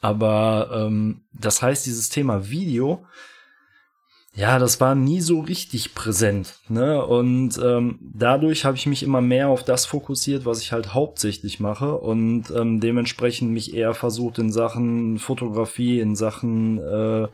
Aber 0.00 0.70
ähm, 0.72 1.22
das 1.32 1.62
heißt, 1.62 1.86
dieses 1.86 2.08
Thema 2.08 2.48
Video 2.48 3.04
ja, 4.36 4.58
das 4.58 4.82
war 4.82 4.94
nie 4.94 5.22
so 5.22 5.40
richtig 5.40 5.94
präsent. 5.94 6.56
Ne? 6.68 7.02
Und 7.02 7.58
ähm, 7.58 7.98
dadurch 8.02 8.66
habe 8.66 8.76
ich 8.76 8.86
mich 8.86 9.02
immer 9.02 9.22
mehr 9.22 9.48
auf 9.48 9.64
das 9.64 9.86
fokussiert, 9.86 10.44
was 10.44 10.60
ich 10.60 10.72
halt 10.72 10.92
hauptsächlich 10.92 11.58
mache 11.58 11.94
und 11.94 12.50
ähm, 12.54 12.78
dementsprechend 12.78 13.50
mich 13.50 13.74
eher 13.74 13.94
versucht 13.94 14.38
in 14.38 14.52
Sachen 14.52 15.18
Fotografie, 15.18 16.00
in 16.00 16.16
Sachen 16.16 16.78
äh, 16.78 17.28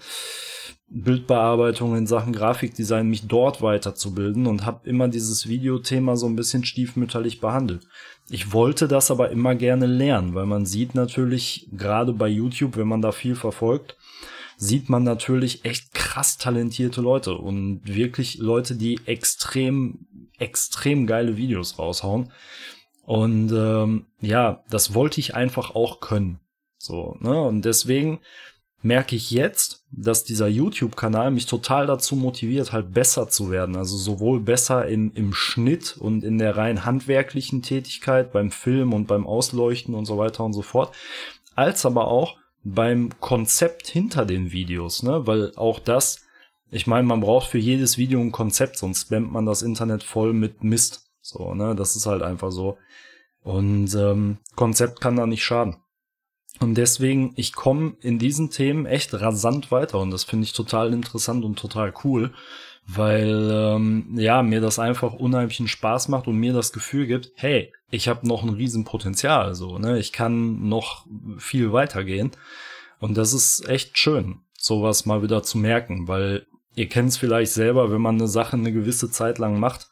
Bildbearbeitung, 0.86 1.96
in 1.96 2.06
Sachen 2.06 2.32
Grafikdesign 2.32 3.08
mich 3.08 3.26
dort 3.26 3.62
weiterzubilden 3.62 4.46
und 4.46 4.64
habe 4.64 4.88
immer 4.88 5.08
dieses 5.08 5.48
Videothema 5.48 6.14
so 6.14 6.26
ein 6.26 6.36
bisschen 6.36 6.64
stiefmütterlich 6.64 7.40
behandelt. 7.40 7.88
Ich 8.28 8.52
wollte 8.52 8.86
das 8.86 9.10
aber 9.10 9.30
immer 9.30 9.56
gerne 9.56 9.86
lernen, 9.86 10.36
weil 10.36 10.46
man 10.46 10.66
sieht 10.66 10.94
natürlich 10.94 11.68
gerade 11.72 12.12
bei 12.12 12.28
YouTube, 12.28 12.76
wenn 12.76 12.86
man 12.86 13.02
da 13.02 13.10
viel 13.10 13.34
verfolgt, 13.34 13.96
sieht 14.62 14.88
man 14.88 15.02
natürlich 15.02 15.64
echt 15.64 15.92
krass 15.92 16.38
talentierte 16.38 17.00
Leute 17.00 17.34
und 17.34 17.80
wirklich 17.84 18.38
Leute, 18.38 18.76
die 18.76 19.00
extrem, 19.06 20.06
extrem 20.38 21.08
geile 21.08 21.36
Videos 21.36 21.80
raushauen. 21.80 22.30
Und 23.04 23.50
ähm, 23.50 24.06
ja, 24.20 24.62
das 24.70 24.94
wollte 24.94 25.18
ich 25.18 25.34
einfach 25.34 25.74
auch 25.74 25.98
können. 25.98 26.38
So, 26.78 27.16
ne? 27.18 27.42
Und 27.42 27.64
deswegen 27.64 28.20
merke 28.82 29.16
ich 29.16 29.32
jetzt, 29.32 29.84
dass 29.90 30.22
dieser 30.22 30.46
YouTube-Kanal 30.46 31.32
mich 31.32 31.46
total 31.46 31.88
dazu 31.88 32.14
motiviert, 32.14 32.72
halt 32.72 32.94
besser 32.94 33.28
zu 33.28 33.50
werden. 33.50 33.74
Also 33.74 33.96
sowohl 33.96 34.38
besser 34.38 34.86
in, 34.86 35.10
im 35.14 35.34
Schnitt 35.34 35.96
und 35.98 36.22
in 36.22 36.38
der 36.38 36.56
rein 36.56 36.84
handwerklichen 36.84 37.62
Tätigkeit, 37.62 38.32
beim 38.32 38.52
Film 38.52 38.92
und 38.92 39.08
beim 39.08 39.26
Ausleuchten 39.26 39.96
und 39.96 40.04
so 40.04 40.18
weiter 40.18 40.44
und 40.44 40.52
so 40.52 40.62
fort, 40.62 40.94
als 41.56 41.84
aber 41.84 42.06
auch 42.06 42.36
beim 42.64 43.10
Konzept 43.20 43.88
hinter 43.88 44.24
den 44.24 44.52
Videos, 44.52 45.02
ne? 45.02 45.26
Weil 45.26 45.54
auch 45.56 45.78
das, 45.78 46.24
ich 46.70 46.86
meine, 46.86 47.06
man 47.06 47.20
braucht 47.20 47.48
für 47.48 47.58
jedes 47.58 47.98
Video 47.98 48.20
ein 48.20 48.32
Konzept, 48.32 48.78
sonst 48.78 49.02
spammt 49.02 49.32
man 49.32 49.46
das 49.46 49.62
Internet 49.62 50.02
voll 50.02 50.32
mit 50.32 50.62
Mist. 50.62 51.10
So, 51.20 51.54
ne? 51.54 51.74
Das 51.74 51.96
ist 51.96 52.06
halt 52.06 52.22
einfach 52.22 52.50
so. 52.50 52.78
Und 53.42 53.94
ähm, 53.94 54.38
Konzept 54.54 55.00
kann 55.00 55.16
da 55.16 55.26
nicht 55.26 55.44
schaden. 55.44 55.76
Und 56.60 56.76
deswegen, 56.76 57.32
ich 57.36 57.54
komme 57.54 57.96
in 58.00 58.18
diesen 58.18 58.50
Themen 58.50 58.86
echt 58.86 59.14
rasant 59.14 59.72
weiter 59.72 59.98
und 59.98 60.10
das 60.10 60.22
finde 60.22 60.44
ich 60.44 60.52
total 60.52 60.92
interessant 60.92 61.44
und 61.44 61.58
total 61.58 61.92
cool 62.04 62.32
weil 62.86 63.50
ähm, 63.52 64.14
ja 64.16 64.42
mir 64.42 64.60
das 64.60 64.78
einfach 64.78 65.12
unheimlichen 65.12 65.68
Spaß 65.68 66.08
macht 66.08 66.26
und 66.26 66.36
mir 66.36 66.52
das 66.52 66.72
Gefühl 66.72 67.06
gibt, 67.06 67.30
hey, 67.36 67.72
ich 67.90 68.08
habe 68.08 68.26
noch 68.26 68.42
ein 68.42 68.50
Riesenpotenzial, 68.50 69.54
so 69.54 69.78
ne, 69.78 69.98
ich 69.98 70.12
kann 70.12 70.68
noch 70.68 71.06
viel 71.38 71.72
weitergehen. 71.72 72.32
Und 72.98 73.16
das 73.16 73.32
ist 73.32 73.68
echt 73.68 73.98
schön, 73.98 74.40
sowas 74.56 75.06
mal 75.06 75.22
wieder 75.22 75.42
zu 75.42 75.58
merken, 75.58 76.08
weil 76.08 76.46
ihr 76.74 76.88
kennt 76.88 77.10
es 77.10 77.16
vielleicht 77.16 77.52
selber, 77.52 77.90
wenn 77.90 78.00
man 78.00 78.16
eine 78.16 78.28
Sache 78.28 78.56
eine 78.56 78.72
gewisse 78.72 79.10
Zeit 79.10 79.38
lang 79.38 79.58
macht, 79.58 79.88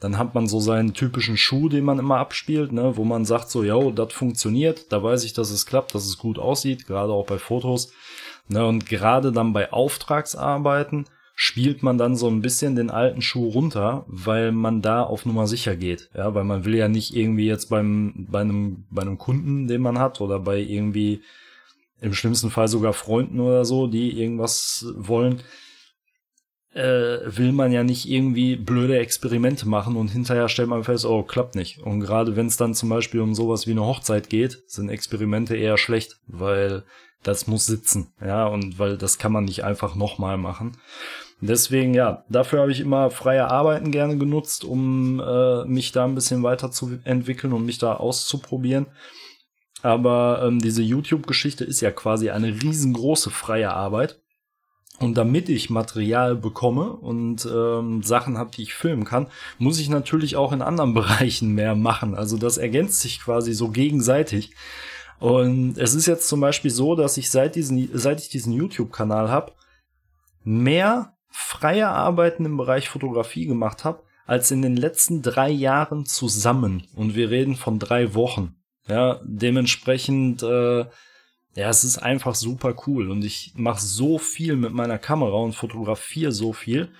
dann 0.00 0.18
hat 0.18 0.34
man 0.34 0.46
so 0.46 0.60
seinen 0.60 0.92
typischen 0.92 1.36
Schuh, 1.36 1.68
den 1.68 1.84
man 1.84 1.98
immer 1.98 2.18
abspielt, 2.18 2.72
ne, 2.72 2.96
wo 2.96 3.04
man 3.04 3.24
sagt 3.24 3.50
so, 3.50 3.62
yo, 3.62 3.90
das 3.90 4.12
funktioniert, 4.12 4.92
da 4.92 5.02
weiß 5.02 5.24
ich, 5.24 5.32
dass 5.32 5.50
es 5.50 5.66
klappt, 5.66 5.94
dass 5.94 6.04
es 6.04 6.18
gut 6.18 6.38
aussieht, 6.38 6.86
gerade 6.86 7.12
auch 7.12 7.26
bei 7.26 7.38
Fotos. 7.38 7.92
Ne, 8.48 8.66
und 8.66 8.86
gerade 8.86 9.32
dann 9.32 9.54
bei 9.54 9.72
Auftragsarbeiten 9.72 11.06
spielt 11.34 11.82
man 11.82 11.98
dann 11.98 12.16
so 12.16 12.28
ein 12.28 12.42
bisschen 12.42 12.76
den 12.76 12.90
alten 12.90 13.20
Schuh 13.20 13.48
runter, 13.48 14.04
weil 14.06 14.52
man 14.52 14.82
da 14.82 15.02
auf 15.02 15.26
Nummer 15.26 15.46
sicher 15.46 15.74
geht. 15.74 16.10
Ja, 16.14 16.34
weil 16.34 16.44
man 16.44 16.64
will 16.64 16.76
ja 16.76 16.88
nicht 16.88 17.14
irgendwie 17.14 17.46
jetzt 17.46 17.70
beim, 17.70 18.26
bei 18.30 18.40
einem, 18.40 18.86
bei 18.90 19.02
einem 19.02 19.18
Kunden, 19.18 19.66
den 19.66 19.82
man 19.82 19.98
hat, 19.98 20.20
oder 20.20 20.38
bei 20.38 20.58
irgendwie 20.58 21.22
im 22.00 22.14
schlimmsten 22.14 22.50
Fall 22.50 22.68
sogar 22.68 22.92
Freunden 22.92 23.40
oder 23.40 23.64
so, 23.64 23.86
die 23.86 24.20
irgendwas 24.20 24.86
wollen, 24.96 25.40
äh, 26.72 27.18
will 27.24 27.52
man 27.52 27.72
ja 27.72 27.82
nicht 27.82 28.08
irgendwie 28.08 28.56
blöde 28.56 28.98
Experimente 28.98 29.68
machen 29.68 29.96
und 29.96 30.08
hinterher 30.08 30.48
stellt 30.48 30.68
man 30.68 30.84
fest, 30.84 31.04
oh, 31.04 31.22
klappt 31.22 31.54
nicht. 31.54 31.78
Und 31.78 32.00
gerade 32.00 32.36
wenn 32.36 32.46
es 32.46 32.56
dann 32.56 32.74
zum 32.74 32.88
Beispiel 32.88 33.20
um 33.20 33.34
sowas 33.34 33.66
wie 33.66 33.72
eine 33.72 33.86
Hochzeit 33.86 34.28
geht, 34.28 34.62
sind 34.66 34.88
Experimente 34.88 35.56
eher 35.56 35.78
schlecht, 35.78 36.18
weil 36.26 36.84
das 37.24 37.46
muss 37.46 37.66
sitzen, 37.66 38.12
ja, 38.24 38.46
und 38.46 38.78
weil 38.78 38.96
das 38.96 39.18
kann 39.18 39.32
man 39.32 39.44
nicht 39.44 39.64
einfach 39.64 39.94
nochmal 39.94 40.38
machen. 40.38 40.76
Deswegen, 41.40 41.94
ja, 41.94 42.24
dafür 42.28 42.60
habe 42.60 42.72
ich 42.72 42.80
immer 42.80 43.10
freie 43.10 43.50
Arbeiten 43.50 43.90
gerne 43.90 44.16
genutzt, 44.16 44.64
um 44.64 45.20
äh, 45.20 45.64
mich 45.64 45.92
da 45.92 46.04
ein 46.04 46.14
bisschen 46.14 46.42
weiterzuentwickeln 46.42 47.52
und 47.52 47.66
mich 47.66 47.78
da 47.78 47.94
auszuprobieren. 47.94 48.86
Aber 49.82 50.42
ähm, 50.46 50.60
diese 50.60 50.80
YouTube-Geschichte 50.80 51.64
ist 51.64 51.82
ja 51.82 51.90
quasi 51.90 52.30
eine 52.30 52.62
riesengroße 52.62 53.30
freie 53.30 53.74
Arbeit. 53.74 54.20
Und 55.00 55.18
damit 55.18 55.48
ich 55.48 55.70
Material 55.70 56.36
bekomme 56.36 56.92
und 56.92 57.46
ähm, 57.52 58.02
Sachen 58.02 58.38
habe, 58.38 58.52
die 58.52 58.62
ich 58.62 58.74
filmen 58.74 59.04
kann, 59.04 59.26
muss 59.58 59.80
ich 59.80 59.88
natürlich 59.88 60.36
auch 60.36 60.52
in 60.52 60.62
anderen 60.62 60.94
Bereichen 60.94 61.52
mehr 61.52 61.74
machen. 61.74 62.14
Also 62.14 62.38
das 62.38 62.56
ergänzt 62.56 63.00
sich 63.00 63.20
quasi 63.20 63.52
so 63.52 63.68
gegenseitig. 63.68 64.52
Und 65.18 65.78
es 65.78 65.94
ist 65.94 66.06
jetzt 66.06 66.28
zum 66.28 66.40
Beispiel 66.40 66.70
so, 66.70 66.94
dass 66.94 67.16
ich 67.16 67.30
seit, 67.30 67.54
diesen, 67.54 67.88
seit 67.92 68.20
ich 68.20 68.28
diesen 68.28 68.52
YouTube-Kanal 68.52 69.30
habe, 69.30 69.52
mehr 70.42 71.14
freie 71.30 71.88
Arbeiten 71.88 72.44
im 72.44 72.56
Bereich 72.56 72.88
Fotografie 72.88 73.46
gemacht 73.46 73.84
habe, 73.84 74.02
als 74.26 74.50
in 74.50 74.62
den 74.62 74.76
letzten 74.76 75.22
drei 75.22 75.50
Jahren 75.50 76.06
zusammen. 76.06 76.86
Und 76.94 77.14
wir 77.14 77.30
reden 77.30 77.56
von 77.56 77.78
drei 77.78 78.14
Wochen. 78.14 78.56
Ja, 78.88 79.20
dementsprechend, 79.24 80.42
äh, 80.42 80.80
ja, 81.56 81.68
es 81.68 81.84
ist 81.84 81.98
einfach 81.98 82.34
super 82.34 82.74
cool. 82.86 83.10
Und 83.10 83.24
ich 83.24 83.52
mache 83.56 83.80
so 83.80 84.18
viel 84.18 84.56
mit 84.56 84.72
meiner 84.72 84.98
Kamera 84.98 85.36
und 85.36 85.54
fotografiere 85.54 86.32
so 86.32 86.52
viel. 86.52 86.90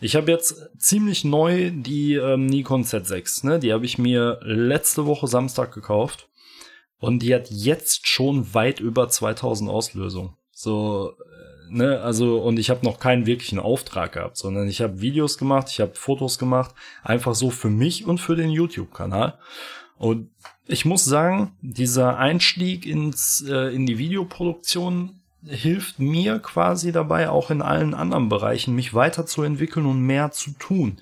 Ich 0.00 0.14
habe 0.14 0.30
jetzt 0.30 0.70
ziemlich 0.78 1.24
neu 1.24 1.70
die 1.72 2.14
ähm, 2.14 2.46
Nikon 2.46 2.84
Z6. 2.84 3.46
Ne? 3.46 3.58
Die 3.58 3.72
habe 3.72 3.84
ich 3.84 3.98
mir 3.98 4.38
letzte 4.42 5.06
Woche 5.06 5.26
Samstag 5.26 5.72
gekauft. 5.72 6.28
Und 7.00 7.20
die 7.22 7.34
hat 7.34 7.50
jetzt 7.50 8.06
schon 8.08 8.54
weit 8.54 8.80
über 8.80 9.08
2000 9.08 9.70
Auslösungen. 9.70 10.36
So, 10.50 11.14
ne, 11.70 12.00
also 12.00 12.38
und 12.40 12.58
ich 12.58 12.70
habe 12.70 12.84
noch 12.84 12.98
keinen 12.98 13.26
wirklichen 13.26 13.58
Auftrag 13.58 14.12
gehabt, 14.12 14.36
sondern 14.36 14.68
ich 14.68 14.80
habe 14.80 15.00
Videos 15.00 15.38
gemacht, 15.38 15.68
ich 15.70 15.80
habe 15.80 15.94
Fotos 15.94 16.38
gemacht, 16.38 16.74
einfach 17.02 17.34
so 17.34 17.50
für 17.50 17.70
mich 17.70 18.06
und 18.06 18.18
für 18.18 18.34
den 18.34 18.50
YouTube-Kanal. 18.50 19.38
Und 19.96 20.30
ich 20.66 20.84
muss 20.84 21.04
sagen, 21.04 21.56
dieser 21.60 22.18
Einstieg 22.18 22.86
ins 22.86 23.44
äh, 23.48 23.74
in 23.74 23.86
die 23.86 23.98
Videoproduktion 23.98 25.20
hilft 25.44 25.98
mir 25.98 26.40
quasi 26.40 26.92
dabei, 26.92 27.30
auch 27.30 27.50
in 27.50 27.62
allen 27.62 27.94
anderen 27.94 28.28
Bereichen 28.28 28.74
mich 28.74 28.92
weiterzuentwickeln 28.92 29.86
und 29.86 30.00
mehr 30.00 30.30
zu 30.30 30.50
tun. 30.52 31.00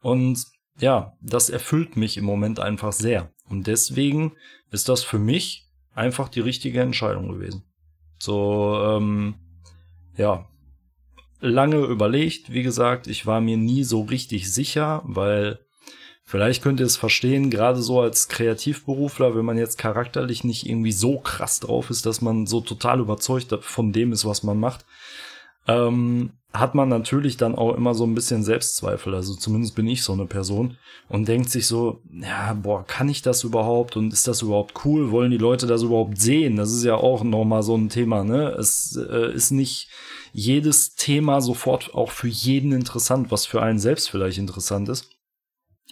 Und 0.00 0.46
ja, 0.78 1.12
das 1.20 1.50
erfüllt 1.50 1.96
mich 1.96 2.16
im 2.16 2.24
Moment 2.24 2.58
einfach 2.58 2.92
sehr. 2.92 3.30
Und 3.50 3.66
deswegen 3.66 4.32
ist 4.70 4.88
das 4.88 5.02
für 5.02 5.18
mich 5.18 5.66
einfach 5.94 6.28
die 6.28 6.40
richtige 6.40 6.80
Entscheidung 6.80 7.28
gewesen. 7.28 7.64
So, 8.18 8.80
ähm, 8.82 9.34
ja, 10.16 10.48
lange 11.40 11.78
überlegt. 11.78 12.52
Wie 12.52 12.62
gesagt, 12.62 13.06
ich 13.06 13.26
war 13.26 13.40
mir 13.40 13.56
nie 13.56 13.84
so 13.84 14.02
richtig 14.02 14.52
sicher, 14.52 15.02
weil 15.04 15.58
vielleicht 16.24 16.62
könnt 16.62 16.80
ihr 16.80 16.86
es 16.86 16.96
verstehen, 16.96 17.50
gerade 17.50 17.82
so 17.82 18.00
als 18.00 18.28
Kreativberufler, 18.28 19.34
wenn 19.34 19.44
man 19.44 19.58
jetzt 19.58 19.78
charakterlich 19.78 20.44
nicht 20.44 20.66
irgendwie 20.66 20.92
so 20.92 21.18
krass 21.18 21.60
drauf 21.60 21.90
ist, 21.90 22.06
dass 22.06 22.20
man 22.20 22.46
so 22.46 22.60
total 22.60 23.00
überzeugt 23.00 23.52
von 23.62 23.92
dem 23.92 24.12
ist, 24.12 24.24
was 24.24 24.42
man 24.42 24.58
macht, 24.58 24.84
ähm, 25.66 26.32
hat 26.52 26.74
man 26.74 26.88
natürlich 26.88 27.36
dann 27.36 27.54
auch 27.54 27.76
immer 27.76 27.94
so 27.94 28.04
ein 28.04 28.14
bisschen 28.14 28.42
Selbstzweifel. 28.42 29.14
Also 29.14 29.34
zumindest 29.34 29.76
bin 29.76 29.86
ich 29.86 30.02
so 30.02 30.12
eine 30.12 30.26
Person 30.26 30.76
und 31.08 31.28
denkt 31.28 31.48
sich 31.48 31.66
so, 31.66 32.02
ja, 32.10 32.54
boah, 32.54 32.84
kann 32.84 33.08
ich 33.08 33.22
das 33.22 33.44
überhaupt 33.44 33.96
und 33.96 34.12
ist 34.12 34.26
das 34.26 34.42
überhaupt 34.42 34.84
cool? 34.84 35.12
Wollen 35.12 35.30
die 35.30 35.36
Leute 35.36 35.68
das 35.68 35.82
überhaupt 35.82 36.20
sehen? 36.20 36.56
Das 36.56 36.72
ist 36.72 36.82
ja 36.82 36.96
auch 36.96 37.22
nochmal 37.22 37.62
so 37.62 37.76
ein 37.76 37.88
Thema, 37.88 38.24
ne? 38.24 38.48
Es 38.50 38.96
äh, 38.96 39.32
ist 39.32 39.52
nicht 39.52 39.88
jedes 40.32 40.94
Thema 40.94 41.40
sofort 41.40 41.94
auch 41.94 42.10
für 42.10 42.28
jeden 42.28 42.72
interessant, 42.72 43.30
was 43.30 43.46
für 43.46 43.62
einen 43.62 43.78
selbst 43.78 44.10
vielleicht 44.10 44.38
interessant 44.38 44.88
ist. 44.88 45.08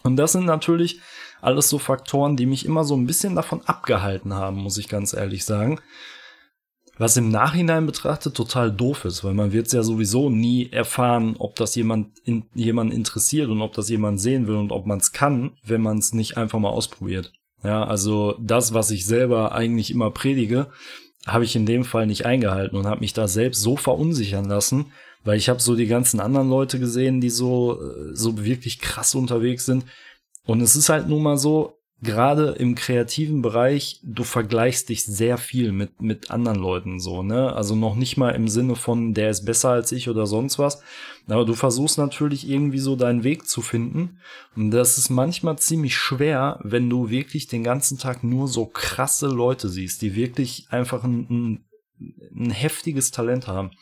Und 0.03 0.17
das 0.17 0.33
sind 0.33 0.45
natürlich 0.45 1.01
alles 1.41 1.69
so 1.69 1.79
Faktoren, 1.79 2.37
die 2.37 2.47
mich 2.47 2.67
immer 2.67 2.85
so 2.85 2.97
ein 2.97 3.07
bisschen 3.07 3.37
davon 3.37 3.63
abgehalten 3.65 4.35
haben, 4.35 4.57
muss 4.57 4.79
ich 4.79 4.89
ganz 4.89 5.13
ehrlich 5.13 5.45
sagen. 5.45 5.81
Was 6.99 7.17
im 7.17 7.31
Nachhinein 7.31 7.87
betrachtet 7.87 8.35
total 8.35 8.73
doof 8.73 9.05
ist, 9.05 9.23
weil 9.23 9.35
man 9.35 9.53
wird 9.53 9.73
ja 9.73 9.83
sowieso 9.83 10.31
nie 10.31 10.71
erfahren, 10.71 11.37
ob 11.39 11.55
das 11.55 11.77
jemand 11.77 12.19
in, 12.25 12.45
jemand 12.55 12.93
interessiert 12.93 13.49
und 13.49 13.63
ob 13.63 13.73
das 13.73 13.89
jemand 13.89 14.21
sehen 14.21 14.49
will 14.49 14.57
und 14.57 14.73
ob 14.73 14.85
man 14.85 14.99
es 14.99 15.13
kann, 15.13 15.53
wenn 15.65 15.81
man 15.81 15.99
es 15.99 16.13
nicht 16.13 16.37
einfach 16.37 16.59
mal 16.59 16.71
ausprobiert. 16.71 17.33
Ja, 17.63 17.85
also 17.85 18.37
das, 18.41 18.75
was 18.75 18.91
ich 18.91 19.07
selber 19.07 19.53
eigentlich 19.53 19.91
immer 19.91 20.11
predige, 20.11 20.69
habe 21.27 21.45
ich 21.45 21.55
in 21.55 21.67
dem 21.67 21.85
Fall 21.85 22.07
nicht 22.07 22.27
eingehalten 22.27 22.77
und 22.77 22.87
habe 22.87 23.01
mich 23.01 23.13
da 23.13 23.29
selbst 23.29 23.61
so 23.61 23.77
verunsichern 23.77 24.47
lassen, 24.47 24.87
weil 25.25 25.37
ich 25.37 25.49
habe 25.49 25.61
so 25.61 25.77
die 25.77 25.87
ganzen 25.87 26.21
anderen 26.21 26.49
Leute 26.49 26.79
gesehen, 26.79 27.21
die 27.21 27.31
so 27.31 27.81
äh, 27.81 28.15
so 28.15 28.45
wirklich 28.45 28.81
krass 28.81 29.15
unterwegs 29.15 29.67
sind 29.67 29.85
und 30.49 30.63
es 30.63 30.77
ist 30.77 30.89
halt 30.89 31.09
nun 31.09 31.23
mal 31.23 31.37
so, 31.37 31.78
gerade 32.01 32.51
im 32.53 32.75
kreativen 32.77 33.43
Bereich, 33.43 34.01
du 34.05 34.23
vergleichst 34.23 34.89
dich 34.89 35.05
sehr 35.05 35.37
viel 35.37 35.73
mit, 35.73 36.01
mit 36.01 36.31
anderen 36.31 36.59
Leuten 36.59 37.01
so, 37.01 37.23
ne? 37.23 37.53
Also 37.53 37.75
noch 37.75 37.97
nicht 37.97 38.17
mal 38.17 38.31
im 38.31 38.47
Sinne 38.47 38.77
von, 38.77 39.15
der 39.15 39.31
ist 39.31 39.45
besser 39.45 39.71
als 39.71 39.91
ich 39.91 40.09
oder 40.09 40.27
sonst 40.27 40.59
was. 40.59 40.81
Aber 41.27 41.45
du 41.45 41.55
versuchst 41.55 41.99
natürlich 41.99 42.49
irgendwie 42.49 42.79
so 42.79 42.95
deinen 42.95 43.25
Weg 43.25 43.49
zu 43.49 43.63
finden. 43.63 44.21
Und 44.55 44.71
das 44.71 44.97
ist 44.97 45.11
manchmal 45.11 45.59
ziemlich 45.59 45.97
schwer, 45.97 46.61
wenn 46.63 46.89
du 46.89 47.11
wirklich 47.11 47.49
den 47.49 47.65
ganzen 47.65 47.99
Tag 47.99 48.23
nur 48.23 48.47
so 48.47 48.67
krasse 48.67 49.27
Leute 49.27 49.69
siehst, 49.69 50.01
die 50.01 50.15
wirklich 50.15 50.69
einfach 50.71 51.03
ein, 51.03 51.27
ein, 51.29 51.65
ein 52.35 52.51
heftiges 52.51 53.11
Talent 53.11 53.49
haben. 53.49 53.73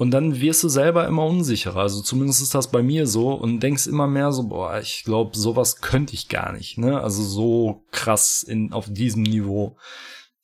Und 0.00 0.12
dann 0.12 0.40
wirst 0.40 0.64
du 0.64 0.70
selber 0.70 1.06
immer 1.06 1.26
unsicherer. 1.26 1.80
Also 1.80 2.00
zumindest 2.00 2.40
ist 2.40 2.54
das 2.54 2.70
bei 2.70 2.82
mir 2.82 3.06
so 3.06 3.34
und 3.34 3.60
denkst 3.60 3.86
immer 3.86 4.06
mehr 4.06 4.32
so, 4.32 4.44
boah, 4.44 4.78
ich 4.78 5.04
glaube, 5.04 5.36
sowas 5.36 5.82
könnte 5.82 6.14
ich 6.14 6.30
gar 6.30 6.52
nicht, 6.52 6.78
ne? 6.78 7.02
Also 7.02 7.22
so 7.22 7.84
krass 7.90 8.42
in, 8.42 8.72
auf 8.72 8.86
diesem 8.90 9.24
Niveau. 9.24 9.76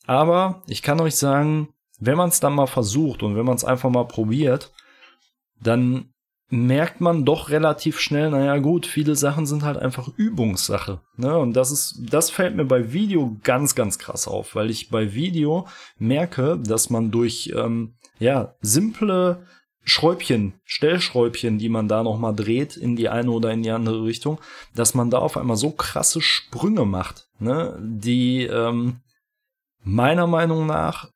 Aber 0.06 0.62
ich 0.66 0.82
kann 0.82 1.00
euch 1.00 1.16
sagen, 1.16 1.70
wenn 1.98 2.18
man 2.18 2.28
es 2.28 2.38
dann 2.38 2.52
mal 2.52 2.66
versucht 2.66 3.22
und 3.22 3.34
wenn 3.34 3.46
man 3.46 3.56
es 3.56 3.64
einfach 3.64 3.88
mal 3.88 4.04
probiert, 4.04 4.74
dann 5.58 6.12
merkt 6.48 7.00
man 7.00 7.24
doch 7.24 7.48
relativ 7.48 7.98
schnell, 7.98 8.30
naja 8.30 8.58
gut, 8.58 8.86
viele 8.86 9.16
Sachen 9.16 9.46
sind 9.46 9.64
halt 9.64 9.78
einfach 9.78 10.08
Übungssache. 10.16 11.00
Ne? 11.16 11.36
Und 11.36 11.54
das 11.54 11.72
ist, 11.72 12.02
das 12.10 12.30
fällt 12.30 12.54
mir 12.54 12.66
bei 12.66 12.92
Video 12.92 13.36
ganz, 13.42 13.74
ganz 13.74 13.98
krass 13.98 14.28
auf, 14.28 14.54
weil 14.54 14.70
ich 14.70 14.90
bei 14.90 15.14
Video 15.14 15.66
merke, 15.98 16.58
dass 16.58 16.90
man 16.90 17.10
durch 17.10 17.52
ähm, 17.56 17.95
ja, 18.18 18.54
simple 18.60 19.46
Schräubchen, 19.84 20.54
Stellschräubchen, 20.64 21.58
die 21.58 21.68
man 21.68 21.86
da 21.86 22.02
nochmal 22.02 22.34
dreht 22.34 22.76
in 22.76 22.96
die 22.96 23.08
eine 23.08 23.30
oder 23.30 23.52
in 23.52 23.62
die 23.62 23.70
andere 23.70 24.04
Richtung, 24.04 24.40
dass 24.74 24.94
man 24.94 25.10
da 25.10 25.18
auf 25.18 25.36
einmal 25.36 25.56
so 25.56 25.70
krasse 25.70 26.20
Sprünge 26.20 26.84
macht, 26.84 27.28
ne, 27.38 27.78
die 27.80 28.42
ähm, 28.42 29.00
meiner 29.84 30.26
Meinung 30.26 30.66
nach 30.66 31.08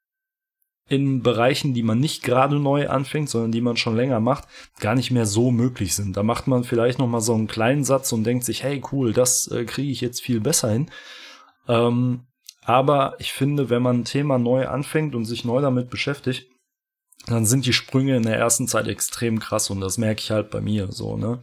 in 0.89 1.23
Bereichen, 1.23 1.73
die 1.73 1.85
man 1.85 2.01
nicht 2.01 2.23
gerade 2.23 2.59
neu 2.59 2.89
anfängt, 2.89 3.29
sondern 3.29 3.53
die 3.53 3.61
man 3.61 3.77
schon 3.77 3.97
länger 3.97 4.19
macht, 4.19 4.47
gar 4.81 4.97
nicht 4.97 5.13
mehr 5.13 5.27
so 5.27 5.53
möglich 5.53 5.95
sind. 5.95 6.17
Da 6.17 6.25
macht 6.25 6.49
man 6.49 6.65
vielleicht 6.65 6.99
noch 6.99 7.07
mal 7.07 7.21
so 7.21 7.33
einen 7.33 7.47
kleinen 7.47 7.85
Satz 7.85 8.13
und 8.13 8.25
denkt 8.25 8.45
sich, 8.45 8.65
hey 8.65 8.83
cool, 8.91 9.13
das 9.13 9.47
äh, 9.49 9.65
kriege 9.65 9.91
ich 9.91 10.01
jetzt 10.01 10.21
viel 10.21 10.41
besser 10.41 10.71
hin. 10.71 10.91
Ähm, 11.69 12.27
aber 12.63 13.15
ich 13.19 13.33
finde, 13.33 13.71
wenn 13.71 13.83
man 13.83 14.01
ein 14.01 14.05
Thema 14.05 14.39
neu 14.39 14.67
anfängt 14.67 15.15
und 15.15 15.25
sich 15.25 15.45
neu 15.45 15.61
damit 15.61 15.91
beschäftigt, 15.91 16.50
dann 17.31 17.47
sind 17.47 17.67
die 17.67 17.73
Sprünge 17.73 18.17
in 18.17 18.23
der 18.23 18.37
ersten 18.37 18.69
Zeit 18.69 18.89
extrem 18.89 19.39
krass 19.39 19.71
und 19.71 19.81
das 19.81 19.99
merke 19.99 20.21
ich 20.21 20.31
halt 20.31 20.51
bei 20.51 20.61
mir 20.61 20.91
so, 20.91 21.17
ne? 21.17 21.41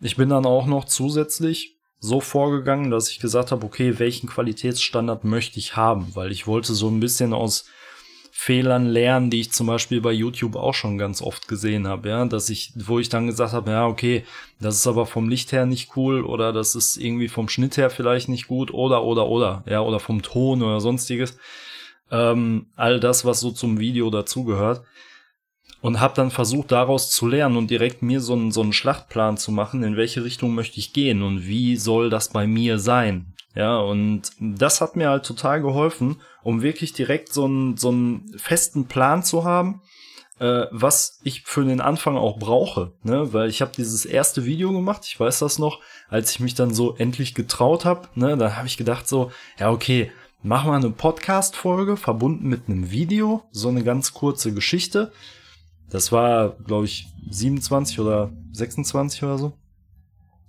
Ich 0.00 0.16
bin 0.16 0.28
dann 0.28 0.46
auch 0.46 0.66
noch 0.66 0.84
zusätzlich 0.84 1.78
so 2.00 2.20
vorgegangen, 2.20 2.90
dass 2.90 3.08
ich 3.08 3.20
gesagt 3.20 3.52
habe, 3.52 3.64
okay, 3.64 4.00
welchen 4.00 4.28
Qualitätsstandard 4.28 5.22
möchte 5.22 5.60
ich 5.60 5.76
haben, 5.76 6.08
weil 6.14 6.32
ich 6.32 6.48
wollte 6.48 6.74
so 6.74 6.88
ein 6.88 6.98
bisschen 6.98 7.32
aus 7.32 7.66
Fehlern 8.34 8.86
lernen, 8.86 9.30
die 9.30 9.40
ich 9.40 9.52
zum 9.52 9.68
Beispiel 9.68 10.00
bei 10.00 10.10
YouTube 10.10 10.56
auch 10.56 10.74
schon 10.74 10.98
ganz 10.98 11.22
oft 11.22 11.46
gesehen 11.46 11.86
habe, 11.86 12.08
ja, 12.08 12.24
dass 12.24 12.50
ich, 12.50 12.72
wo 12.74 12.98
ich 12.98 13.08
dann 13.08 13.28
gesagt 13.28 13.52
habe, 13.52 13.70
ja, 13.70 13.86
okay, 13.86 14.24
das 14.58 14.74
ist 14.74 14.86
aber 14.88 15.06
vom 15.06 15.28
Licht 15.28 15.52
her 15.52 15.66
nicht 15.66 15.96
cool 15.96 16.24
oder 16.24 16.52
das 16.52 16.74
ist 16.74 16.96
irgendwie 16.96 17.28
vom 17.28 17.48
Schnitt 17.48 17.76
her 17.76 17.90
vielleicht 17.90 18.28
nicht 18.28 18.48
gut 18.48 18.72
oder 18.72 19.04
oder 19.04 19.28
oder, 19.28 19.62
ja, 19.68 19.80
oder 19.80 20.00
vom 20.00 20.22
Ton 20.22 20.62
oder 20.62 20.80
sonstiges 20.80 21.36
ähm, 22.12 22.66
all 22.76 23.00
das, 23.00 23.24
was 23.24 23.40
so 23.40 23.50
zum 23.50 23.80
Video 23.80 24.10
dazugehört. 24.10 24.82
Und 25.80 25.98
habe 25.98 26.14
dann 26.14 26.30
versucht, 26.30 26.70
daraus 26.70 27.10
zu 27.10 27.26
lernen 27.26 27.56
und 27.56 27.68
direkt 27.68 28.02
mir 28.02 28.20
so 28.20 28.34
einen, 28.34 28.52
so 28.52 28.60
einen 28.62 28.72
Schlachtplan 28.72 29.36
zu 29.36 29.50
machen, 29.50 29.82
in 29.82 29.96
welche 29.96 30.22
Richtung 30.22 30.54
möchte 30.54 30.78
ich 30.78 30.92
gehen 30.92 31.22
und 31.22 31.44
wie 31.44 31.76
soll 31.76 32.08
das 32.08 32.28
bei 32.28 32.46
mir 32.46 32.78
sein. 32.78 33.34
Ja, 33.56 33.78
und 33.78 34.30
das 34.38 34.80
hat 34.80 34.94
mir 34.94 35.10
halt 35.10 35.26
total 35.26 35.60
geholfen, 35.60 36.20
um 36.44 36.62
wirklich 36.62 36.92
direkt 36.92 37.32
so 37.32 37.46
einen, 37.46 37.76
so 37.76 37.88
einen 37.88 38.32
festen 38.38 38.86
Plan 38.86 39.24
zu 39.24 39.42
haben, 39.42 39.82
äh, 40.38 40.66
was 40.70 41.20
ich 41.24 41.42
für 41.42 41.64
den 41.64 41.80
Anfang 41.80 42.16
auch 42.16 42.38
brauche. 42.38 42.92
Ne? 43.02 43.32
Weil 43.32 43.50
ich 43.50 43.60
habe 43.60 43.72
dieses 43.76 44.04
erste 44.04 44.44
Video 44.44 44.72
gemacht, 44.72 45.02
ich 45.04 45.18
weiß 45.18 45.40
das 45.40 45.58
noch, 45.58 45.80
als 46.08 46.30
ich 46.30 46.40
mich 46.40 46.54
dann 46.54 46.72
so 46.72 46.94
endlich 46.96 47.34
getraut 47.34 47.84
habe, 47.84 48.08
ne, 48.14 48.36
da 48.36 48.56
habe 48.56 48.68
ich 48.68 48.76
gedacht 48.76 49.08
so, 49.08 49.32
ja, 49.58 49.70
okay, 49.70 50.12
Mach 50.44 50.64
mal 50.64 50.74
eine 50.74 50.90
Podcast-Folge 50.90 51.96
verbunden 51.96 52.48
mit 52.48 52.62
einem 52.66 52.90
Video, 52.90 53.44
so 53.52 53.68
eine 53.68 53.84
ganz 53.84 54.12
kurze 54.12 54.52
Geschichte. 54.52 55.12
Das 55.88 56.10
war, 56.10 56.56
glaube 56.66 56.86
ich, 56.86 57.06
27 57.30 58.00
oder 58.00 58.32
26 58.50 59.22
oder 59.22 59.38
so, 59.38 59.52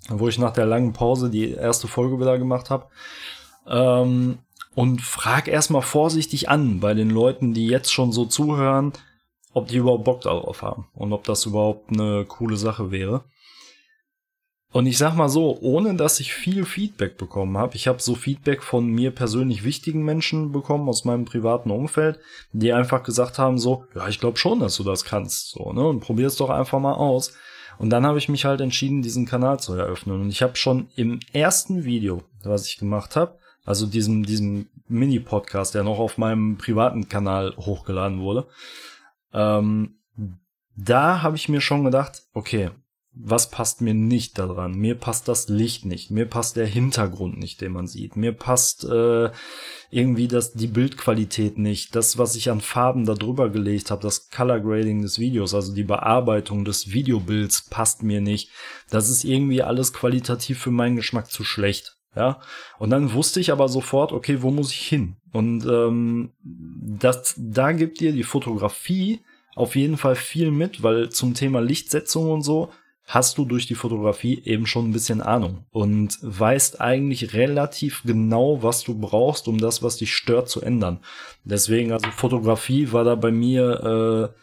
wo 0.10 0.28
ich 0.28 0.40
nach 0.40 0.52
der 0.52 0.66
langen 0.66 0.94
Pause 0.94 1.30
die 1.30 1.52
erste 1.52 1.88
Folge 1.88 2.20
wieder 2.20 2.40
gemacht 2.40 2.72
habe. 2.72 2.88
Ähm, 3.68 4.40
und 4.74 5.02
frag 5.04 5.48
erstmal 5.48 5.84
vorsichtig 5.84 6.50
an 6.50 6.80
bei 6.80 6.96
den 6.96 7.12
Leuten, 7.12 7.54
die 7.54 7.68
jetzt 7.68 7.94
schon 7.94 8.12
so 8.12 8.26
zuhören, 8.26 8.94
ob 9.54 9.68
die 9.68 9.78
überhaupt 9.78 10.06
Bock 10.06 10.22
darauf 10.22 10.64
haben 10.64 10.88
und 10.96 11.14
ob 11.14 11.24
das 11.26 11.46
überhaupt 11.46 11.92
eine 11.92 12.26
coole 12.26 12.58
Sache 12.58 12.90
wäre. 12.90 13.26
Und 14.74 14.88
ich 14.88 14.98
sag 14.98 15.14
mal 15.16 15.30
so, 15.30 15.60
ohne 15.62 15.94
dass 15.94 16.20
ich 16.20 16.34
viel 16.34 16.66
Feedback 16.66 17.16
bekommen 17.16 17.60
habe, 17.60 17.76
ich 17.76 17.88
habe 17.88 18.02
so 18.02 18.16
Feedback 18.16 18.64
von 18.64 18.88
mir 18.88 19.12
persönlich 19.12 19.64
wichtigen 19.64 20.04
Menschen 20.04 20.52
bekommen 20.52 20.90
aus 20.90 21.06
meinem 21.06 21.26
privaten 21.26 21.70
Umfeld, 21.70 22.20
die 22.54 22.74
einfach 22.74 23.04
gesagt 23.04 23.38
haben 23.38 23.60
so, 23.60 23.86
ja, 23.94 24.08
ich 24.08 24.20
glaube 24.20 24.40
schon, 24.40 24.60
dass 24.60 24.76
du 24.76 24.84
das 24.84 25.06
kannst, 25.06 25.52
so, 25.52 25.72
ne, 25.74 25.88
und 25.88 26.00
probier's 26.00 26.38
doch 26.38 26.50
einfach 26.50 26.80
mal 26.80 26.96
aus. 26.96 27.34
Und 27.78 27.92
dann 27.92 28.04
habe 28.04 28.18
ich 28.18 28.30
mich 28.30 28.46
halt 28.46 28.62
entschieden, 28.62 29.04
diesen 29.04 29.28
Kanal 29.28 29.60
zu 29.60 29.76
eröffnen. 29.76 30.22
Und 30.22 30.30
ich 30.30 30.42
habe 30.42 30.56
schon 30.56 30.90
im 30.96 31.20
ersten 31.34 31.84
Video, 31.84 32.24
was 32.44 32.66
ich 32.66 32.78
gemacht 32.78 33.16
habe, 33.16 33.38
also 33.66 33.86
diesem, 33.86 34.26
diesem 34.26 34.70
Mini-Podcast, 34.88 35.76
der 35.76 35.84
noch 35.84 36.00
auf 36.00 36.18
meinem 36.18 36.58
privaten 36.58 37.10
Kanal 37.10 37.56
hochgeladen 37.58 38.22
wurde, 38.22 38.48
ähm, 39.34 40.00
da 40.76 41.22
habe 41.22 41.36
ich 41.36 41.48
mir 41.48 41.62
schon 41.62 41.84
gedacht, 41.84 42.24
okay, 42.34 42.72
was 43.16 43.52
passt 43.52 43.82
mir 43.82 43.94
nicht 43.94 44.40
daran? 44.40 44.74
Mir 44.74 44.96
passt 44.96 45.28
das 45.28 45.48
Licht 45.48 45.86
nicht, 45.86 46.10
mir 46.10 46.26
passt 46.26 46.56
der 46.56 46.66
Hintergrund 46.66 47.38
nicht, 47.38 47.62
den 47.62 47.72
man 47.72 47.88
sieht, 47.88 48.16
mir 48.16 48.32
passt 48.32 48.86
äh, 48.86 49.30
irgendwie 49.92 50.28
das 50.28 50.54
die 50.54 50.68
Bildqualität 50.68 51.60
nicht, 51.60 51.96
das 51.96 52.18
was 52.18 52.36
ich 52.36 52.50
an 52.50 52.62
Farben 52.62 53.06
da 53.06 53.14
drüber 53.14 53.50
gelegt 53.50 53.92
habe, 53.92 54.02
das 54.02 54.30
Color 54.30 54.62
Grading 54.62 55.04
des 55.04 55.20
Videos, 55.20 55.54
also 55.54 55.74
die 55.74 55.84
Bearbeitung 55.84 56.66
des 56.66 56.92
Videobilds 56.92 57.70
passt 57.70 58.02
mir 58.02 58.20
nicht. 58.20 58.50
Das 58.90 59.10
ist 59.10 59.24
irgendwie 59.24 59.62
alles 59.62 59.94
qualitativ 59.94 60.60
für 60.60 60.72
meinen 60.72 60.96
Geschmack 60.96 61.30
zu 61.30 61.44
schlecht. 61.44 61.98
Ja, 62.16 62.42
und 62.78 62.92
dann 62.92 63.14
wusste 63.14 63.40
ich 63.40 63.52
aber 63.52 63.68
sofort, 63.68 64.12
okay, 64.12 64.44
wo 64.44 64.52
muss 64.52 64.72
ich 64.72 64.88
hin? 64.88 65.16
Und 65.32 65.66
ähm, 65.66 66.30
das, 66.44 67.34
da 67.38 67.72
gibt 67.72 68.02
dir 68.02 68.12
die 68.12 68.22
Fotografie 68.22 69.22
auf 69.56 69.76
jeden 69.76 69.98
Fall 69.98 70.16
viel 70.16 70.52
mit, 70.52 70.84
weil 70.84 71.10
zum 71.10 71.34
Thema 71.34 71.60
Lichtsetzung 71.60 72.30
und 72.30 72.44
so 72.44 72.70
hast 73.06 73.38
du 73.38 73.46
durch 73.46 73.68
die 73.68 73.76
Fotografie 73.76 74.42
eben 74.46 74.66
schon 74.66 74.90
ein 74.90 74.94
bisschen 74.94 75.22
Ahnung 75.22 75.66
und 75.72 76.18
weißt 76.22 76.80
eigentlich 76.80 77.34
relativ 77.34 78.04
genau, 78.04 78.64
was 78.64 78.84
du 78.84 78.98
brauchst, 78.98 79.48
um 79.48 79.58
das, 79.58 79.84
was 79.84 79.98
dich 79.98 80.14
stört, 80.14 80.50
zu 80.50 80.62
ändern. 80.62 81.00
Deswegen, 81.44 81.92
also 81.92 82.10
Fotografie 82.12 82.92
war 82.92 83.04
da 83.04 83.16
bei 83.16 83.32
mir 83.32 84.34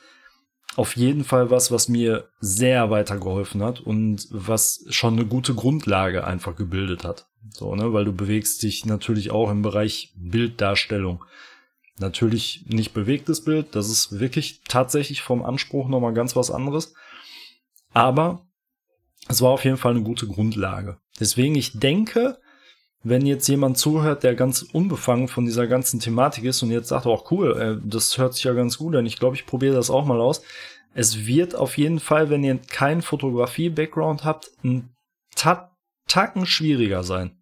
auf 0.77 0.97
jeden 0.97 1.25
Fall 1.25 1.51
was, 1.51 1.73
was 1.73 1.89
mir 1.89 2.29
sehr 2.41 2.91
weitergeholfen 2.91 3.63
hat 3.63 3.81
und 3.81 4.29
was 4.31 4.85
schon 4.89 5.15
eine 5.15 5.27
gute 5.27 5.55
Grundlage 5.55 6.25
einfach 6.25 6.55
gebildet 6.55 7.05
hat. 7.05 7.27
So, 7.51 7.75
ne, 7.75 7.93
weil 7.93 8.05
du 8.05 8.13
bewegst 8.13 8.63
dich 8.63 8.85
natürlich 8.85 9.31
auch 9.31 9.51
im 9.51 9.63
Bereich 9.63 10.13
Bilddarstellung. 10.17 11.25
Natürlich 11.99 12.65
nicht 12.69 12.95
bewegtes 12.95 13.45
Bild, 13.45 13.75
das 13.75 13.91
ist 13.91 14.21
wirklich 14.21 14.61
tatsächlich 14.67 15.23
vom 15.23 15.43
Anspruch 15.43 15.89
nochmal 15.89 16.15
ganz 16.15 16.37
was 16.37 16.51
anderes. 16.51 16.95
Aber 17.93 18.47
es 19.31 19.41
war 19.41 19.51
auf 19.51 19.65
jeden 19.65 19.77
Fall 19.77 19.93
eine 19.93 20.03
gute 20.03 20.27
Grundlage. 20.27 20.99
Deswegen, 21.19 21.55
ich 21.55 21.79
denke, 21.79 22.39
wenn 23.03 23.25
jetzt 23.25 23.49
jemand 23.49 23.79
zuhört, 23.79 24.25
der 24.25 24.35
ganz 24.35 24.63
unbefangen 24.63 25.29
von 25.29 25.47
dieser 25.47 25.67
ganzen 25.67 26.01
Thematik 26.01 26.45
ist 26.45 26.63
und 26.63 26.71
jetzt 26.71 26.89
sagt, 26.89 27.07
oh, 27.07 27.25
cool, 27.31 27.59
äh, 27.59 27.89
das 27.89 28.19
hört 28.19 28.35
sich 28.35 28.45
ja 28.45 28.53
ganz 28.53 28.79
gut 28.79 28.95
an, 28.97 29.07
ich 29.07 29.19
glaube, 29.19 29.37
ich 29.37 29.47
probiere 29.47 29.75
das 29.75 29.91
auch 29.91 30.05
mal 30.05 30.21
aus. 30.21 30.43
Es 30.93 31.27
wird 31.27 31.55
auf 31.55 31.79
jeden 31.79 32.01
Fall, 32.01 32.31
wenn 32.31 32.43
ihr 32.43 32.59
keinen 32.59 33.01
Fotografie-Background 33.01 34.25
habt, 34.25 34.51
ein 34.65 34.91
Tacken 35.37 36.47
schwieriger 36.47 37.05
sein. 37.05 37.41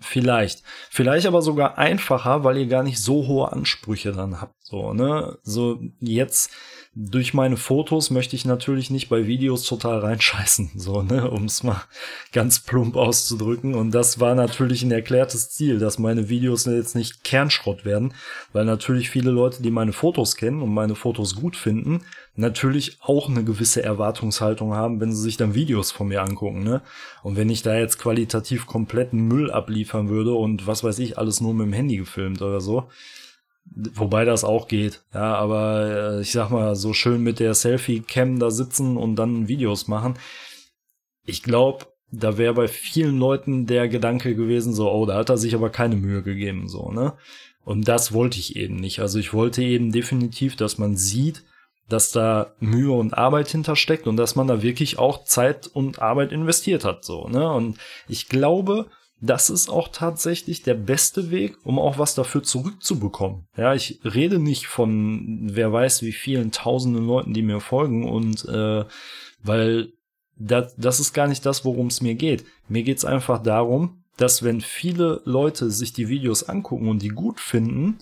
Vielleicht. 0.00 0.62
Vielleicht 0.88 1.26
aber 1.26 1.42
sogar 1.42 1.76
einfacher, 1.76 2.42
weil 2.42 2.56
ihr 2.56 2.66
gar 2.66 2.82
nicht 2.82 2.98
so 2.98 3.26
hohe 3.26 3.52
Ansprüche 3.52 4.12
dann 4.12 4.40
habt. 4.40 4.54
So, 4.60 4.94
ne? 4.94 5.38
So, 5.42 5.78
jetzt 6.00 6.50
durch 6.96 7.34
meine 7.34 7.56
Fotos 7.56 8.10
möchte 8.10 8.34
ich 8.34 8.44
natürlich 8.44 8.90
nicht 8.90 9.08
bei 9.08 9.28
Videos 9.28 9.62
total 9.62 10.00
reinscheißen, 10.00 10.72
so, 10.76 11.02
ne, 11.02 11.30
um 11.30 11.44
es 11.44 11.62
mal 11.62 11.82
ganz 12.32 12.60
plump 12.60 12.96
auszudrücken. 12.96 13.74
Und 13.74 13.92
das 13.92 14.18
war 14.18 14.34
natürlich 14.34 14.82
ein 14.82 14.90
erklärtes 14.90 15.50
Ziel, 15.50 15.78
dass 15.78 16.00
meine 16.00 16.28
Videos 16.28 16.64
jetzt 16.64 16.96
nicht 16.96 17.22
Kernschrott 17.22 17.84
werden, 17.84 18.12
weil 18.52 18.64
natürlich 18.64 19.08
viele 19.08 19.30
Leute, 19.30 19.62
die 19.62 19.70
meine 19.70 19.92
Fotos 19.92 20.34
kennen 20.34 20.62
und 20.62 20.74
meine 20.74 20.96
Fotos 20.96 21.36
gut 21.36 21.54
finden, 21.54 22.02
natürlich 22.34 22.98
auch 23.02 23.28
eine 23.28 23.44
gewisse 23.44 23.82
Erwartungshaltung 23.82 24.74
haben, 24.74 25.00
wenn 25.00 25.12
sie 25.12 25.22
sich 25.22 25.36
dann 25.36 25.54
Videos 25.54 25.92
von 25.92 26.08
mir 26.08 26.22
angucken, 26.22 26.64
ne? 26.64 26.82
Und 27.22 27.36
wenn 27.36 27.50
ich 27.50 27.62
da 27.62 27.76
jetzt 27.76 27.98
qualitativ 27.98 28.66
kompletten 28.66 29.28
Müll 29.28 29.50
abliefern 29.50 30.08
würde 30.08 30.32
und 30.32 30.66
was 30.66 30.82
weiß 30.82 30.98
ich, 30.98 31.18
alles 31.18 31.40
nur 31.40 31.54
mit 31.54 31.66
dem 31.66 31.72
Handy 31.72 31.98
gefilmt 31.98 32.42
oder 32.42 32.60
so, 32.60 32.88
Wobei 33.64 34.24
das 34.24 34.42
auch 34.44 34.68
geht, 34.68 35.02
ja, 35.14 35.34
aber 35.36 36.16
äh, 36.18 36.20
ich 36.22 36.32
sag 36.32 36.50
mal, 36.50 36.74
so 36.74 36.92
schön 36.92 37.22
mit 37.22 37.38
der 37.38 37.54
Selfie-Cam 37.54 38.38
da 38.38 38.50
sitzen 38.50 38.96
und 38.96 39.16
dann 39.16 39.48
Videos 39.48 39.86
machen. 39.86 40.18
Ich 41.24 41.42
glaube, 41.42 41.86
da 42.10 42.36
wäre 42.36 42.54
bei 42.54 42.68
vielen 42.68 43.18
Leuten 43.18 43.66
der 43.66 43.88
Gedanke 43.88 44.34
gewesen, 44.34 44.74
so, 44.74 44.90
oh, 44.90 45.06
da 45.06 45.14
hat 45.14 45.30
er 45.30 45.38
sich 45.38 45.54
aber 45.54 45.70
keine 45.70 45.96
Mühe 45.96 46.22
gegeben, 46.22 46.68
so, 46.68 46.90
ne? 46.90 47.14
Und 47.64 47.86
das 47.86 48.12
wollte 48.12 48.38
ich 48.38 48.56
eben 48.56 48.76
nicht. 48.76 49.00
Also 49.00 49.18
ich 49.18 49.32
wollte 49.32 49.62
eben 49.62 49.92
definitiv, 49.92 50.56
dass 50.56 50.78
man 50.78 50.96
sieht, 50.96 51.44
dass 51.88 52.10
da 52.10 52.54
Mühe 52.58 52.92
und 52.92 53.14
Arbeit 53.14 53.48
hintersteckt 53.48 54.06
und 54.06 54.16
dass 54.16 54.34
man 54.34 54.46
da 54.48 54.62
wirklich 54.62 54.98
auch 54.98 55.24
Zeit 55.24 55.68
und 55.68 56.00
Arbeit 56.00 56.32
investiert 56.32 56.84
hat, 56.84 57.04
so, 57.04 57.28
ne? 57.28 57.52
Und 57.52 57.78
ich 58.08 58.28
glaube, 58.28 58.86
das 59.20 59.50
ist 59.50 59.68
auch 59.68 59.88
tatsächlich 59.88 60.62
der 60.62 60.74
beste 60.74 61.30
Weg, 61.30 61.58
um 61.64 61.78
auch 61.78 61.98
was 61.98 62.14
dafür 62.14 62.42
zurückzubekommen. 62.42 63.46
Ja, 63.56 63.74
ich 63.74 64.00
rede 64.04 64.38
nicht 64.38 64.66
von 64.66 65.50
wer 65.52 65.72
weiß 65.72 66.02
wie 66.02 66.12
vielen 66.12 66.52
tausenden 66.52 67.06
Leuten, 67.06 67.34
die 67.34 67.42
mir 67.42 67.60
folgen 67.60 68.08
und 68.08 68.46
äh, 68.48 68.84
weil 69.42 69.92
das, 70.36 70.74
das 70.76 71.00
ist 71.00 71.12
gar 71.12 71.28
nicht 71.28 71.44
das, 71.44 71.64
worum 71.64 71.88
es 71.88 72.00
mir 72.00 72.14
geht. 72.14 72.44
Mir 72.68 72.82
geht's 72.82 73.04
einfach 73.04 73.42
darum, 73.42 74.04
dass 74.16 74.42
wenn 74.42 74.60
viele 74.60 75.20
Leute 75.24 75.70
sich 75.70 75.92
die 75.92 76.08
Videos 76.08 76.42
angucken 76.44 76.88
und 76.88 77.02
die 77.02 77.08
gut 77.08 77.40
finden, 77.40 77.98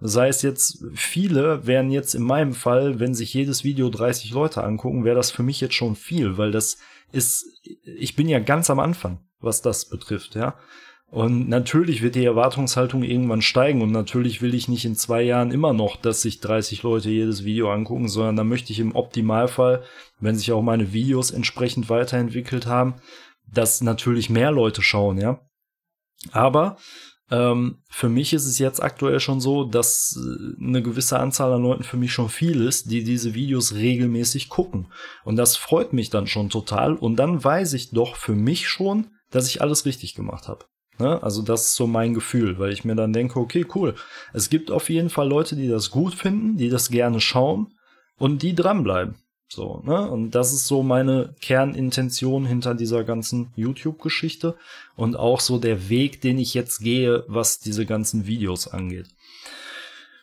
sei 0.00 0.28
es 0.28 0.42
jetzt 0.42 0.84
viele, 0.94 1.66
wären 1.66 1.90
jetzt 1.90 2.14
in 2.14 2.22
meinem 2.22 2.54
Fall, 2.54 3.00
wenn 3.00 3.14
sich 3.14 3.34
jedes 3.34 3.64
Video 3.64 3.90
30 3.90 4.30
Leute 4.30 4.64
angucken, 4.64 5.04
wäre 5.04 5.16
das 5.16 5.30
für 5.30 5.42
mich 5.42 5.60
jetzt 5.60 5.74
schon 5.74 5.96
viel, 5.96 6.38
weil 6.38 6.50
das 6.50 6.78
ist, 7.12 7.46
ich 7.84 8.16
bin 8.16 8.28
ja 8.28 8.38
ganz 8.38 8.70
am 8.70 8.78
Anfang 8.78 9.18
was 9.40 9.62
das 9.62 9.86
betrifft, 9.86 10.34
ja. 10.34 10.54
Und 11.08 11.48
natürlich 11.48 12.02
wird 12.02 12.14
die 12.14 12.24
Erwartungshaltung 12.24 13.02
irgendwann 13.02 13.42
steigen 13.42 13.82
und 13.82 13.90
natürlich 13.90 14.42
will 14.42 14.54
ich 14.54 14.68
nicht 14.68 14.84
in 14.84 14.94
zwei 14.94 15.22
Jahren 15.22 15.50
immer 15.50 15.72
noch, 15.72 15.96
dass 15.96 16.22
sich 16.22 16.38
30 16.38 16.84
Leute 16.84 17.10
jedes 17.10 17.42
Video 17.42 17.72
angucken, 17.72 18.08
sondern 18.08 18.36
da 18.36 18.44
möchte 18.44 18.72
ich 18.72 18.78
im 18.78 18.94
Optimalfall, 18.94 19.82
wenn 20.20 20.36
sich 20.36 20.52
auch 20.52 20.62
meine 20.62 20.92
Videos 20.92 21.32
entsprechend 21.32 21.90
weiterentwickelt 21.90 22.66
haben, 22.66 22.94
dass 23.52 23.80
natürlich 23.80 24.30
mehr 24.30 24.52
Leute 24.52 24.82
schauen, 24.82 25.18
ja. 25.18 25.40
Aber 26.30 26.76
ähm, 27.30 27.78
für 27.88 28.08
mich 28.08 28.32
ist 28.32 28.46
es 28.46 28.58
jetzt 28.58 28.82
aktuell 28.82 29.20
schon 29.20 29.40
so, 29.40 29.64
dass 29.64 30.18
äh, 30.18 30.62
eine 30.62 30.82
gewisse 30.82 31.18
Anzahl 31.18 31.52
an 31.52 31.62
Leuten 31.62 31.84
für 31.84 31.96
mich 31.96 32.12
schon 32.12 32.28
viel 32.28 32.60
ist, 32.66 32.90
die 32.90 33.04
diese 33.04 33.34
Videos 33.34 33.74
regelmäßig 33.74 34.48
gucken. 34.48 34.88
Und 35.24 35.36
das 35.36 35.56
freut 35.56 35.92
mich 35.92 36.10
dann 36.10 36.26
schon 36.26 36.50
total. 36.50 36.94
Und 36.94 37.16
dann 37.16 37.42
weiß 37.42 37.72
ich 37.74 37.90
doch 37.90 38.16
für 38.16 38.34
mich 38.34 38.68
schon, 38.68 39.08
dass 39.30 39.48
ich 39.48 39.62
alles 39.62 39.86
richtig 39.86 40.14
gemacht 40.14 40.48
habe. 40.48 40.64
Ne? 40.98 41.22
Also 41.22 41.42
das 41.42 41.66
ist 41.66 41.74
so 41.76 41.86
mein 41.86 42.14
Gefühl, 42.14 42.58
weil 42.58 42.72
ich 42.72 42.84
mir 42.84 42.96
dann 42.96 43.12
denke, 43.12 43.38
okay, 43.38 43.64
cool. 43.74 43.94
Es 44.32 44.50
gibt 44.50 44.70
auf 44.70 44.90
jeden 44.90 45.08
Fall 45.08 45.28
Leute, 45.28 45.56
die 45.56 45.68
das 45.68 45.90
gut 45.90 46.14
finden, 46.14 46.56
die 46.56 46.68
das 46.68 46.90
gerne 46.90 47.20
schauen 47.20 47.74
und 48.18 48.42
die 48.42 48.54
dranbleiben. 48.54 49.14
So, 49.52 49.82
ne? 49.84 50.08
Und 50.08 50.30
das 50.30 50.52
ist 50.52 50.68
so 50.68 50.84
meine 50.84 51.34
Kernintention 51.40 52.46
hinter 52.46 52.74
dieser 52.74 53.02
ganzen 53.02 53.52
YouTube-Geschichte 53.56 54.56
und 54.94 55.16
auch 55.16 55.40
so 55.40 55.58
der 55.58 55.88
Weg, 55.88 56.20
den 56.20 56.38
ich 56.38 56.54
jetzt 56.54 56.78
gehe, 56.78 57.24
was 57.26 57.58
diese 57.58 57.84
ganzen 57.84 58.26
Videos 58.26 58.68
angeht. 58.68 59.08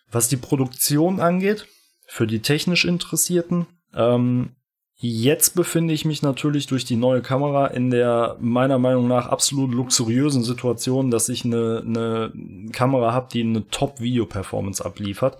Was 0.09 0.29
die 0.29 0.37
Produktion 0.37 1.19
angeht, 1.19 1.67
für 2.05 2.25
die 2.25 2.39
technisch 2.39 2.85
Interessierten, 2.85 3.67
ähm, 3.93 4.55
Jetzt 4.99 5.53
befinde 5.53 5.93
ich 5.93 6.05
mich 6.05 6.23
natürlich 6.23 6.65
durch 6.65 6.83
die 6.83 6.95
neue 6.95 7.21
Kamera 7.21 7.67
in 7.67 7.91
der 7.91 8.35
meiner 8.39 8.79
Meinung 8.79 9.07
nach 9.07 9.27
absolut 9.27 9.71
luxuriösen 9.71 10.43
Situation, 10.43 11.11
dass 11.11 11.29
ich 11.29 11.45
eine, 11.45 11.83
eine 11.85 12.33
Kamera 12.71 13.13
habe, 13.13 13.27
die 13.31 13.41
eine 13.41 13.67
Top-Video-Performance 13.67 14.83
abliefert. 14.83 15.37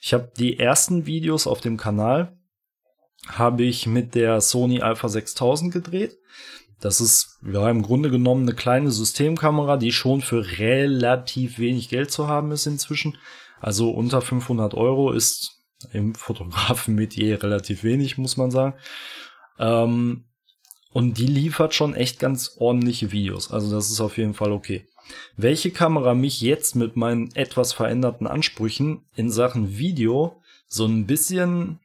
Ich 0.00 0.12
habe 0.12 0.32
die 0.36 0.58
ersten 0.58 1.06
Videos 1.06 1.46
auf 1.46 1.60
dem 1.60 1.76
Kanal 1.76 2.37
habe 3.28 3.64
ich 3.64 3.86
mit 3.86 4.14
der 4.14 4.40
Sony 4.40 4.80
Alpha 4.80 5.08
6000 5.08 5.72
gedreht. 5.72 6.18
Das 6.80 7.00
ist 7.00 7.38
ja 7.42 7.68
im 7.70 7.82
Grunde 7.82 8.10
genommen 8.10 8.42
eine 8.42 8.54
kleine 8.54 8.90
Systemkamera, 8.90 9.76
die 9.76 9.92
schon 9.92 10.20
für 10.20 10.58
relativ 10.58 11.58
wenig 11.58 11.88
Geld 11.88 12.10
zu 12.10 12.28
haben 12.28 12.52
ist 12.52 12.66
inzwischen. 12.66 13.16
Also 13.60 13.90
unter 13.90 14.20
500 14.20 14.74
Euro 14.74 15.10
ist 15.10 15.58
im 15.92 16.14
Fotografenmetier 16.14 17.42
relativ 17.42 17.82
wenig, 17.82 18.18
muss 18.18 18.36
man 18.36 18.50
sagen. 18.50 18.74
Ähm, 19.58 20.24
und 20.92 21.18
die 21.18 21.26
liefert 21.26 21.74
schon 21.74 21.94
echt 21.94 22.18
ganz 22.18 22.56
ordentliche 22.58 23.12
Videos. 23.12 23.50
Also 23.50 23.74
das 23.74 23.90
ist 23.90 24.00
auf 24.00 24.16
jeden 24.16 24.34
Fall 24.34 24.52
okay. 24.52 24.86
Welche 25.36 25.70
Kamera 25.70 26.14
mich 26.14 26.40
jetzt 26.40 26.76
mit 26.76 26.96
meinen 26.96 27.34
etwas 27.34 27.72
veränderten 27.72 28.26
Ansprüchen 28.26 29.02
in 29.14 29.30
Sachen 29.30 29.78
Video 29.78 30.40
so 30.66 30.84
ein 30.84 31.06
bisschen 31.06 31.80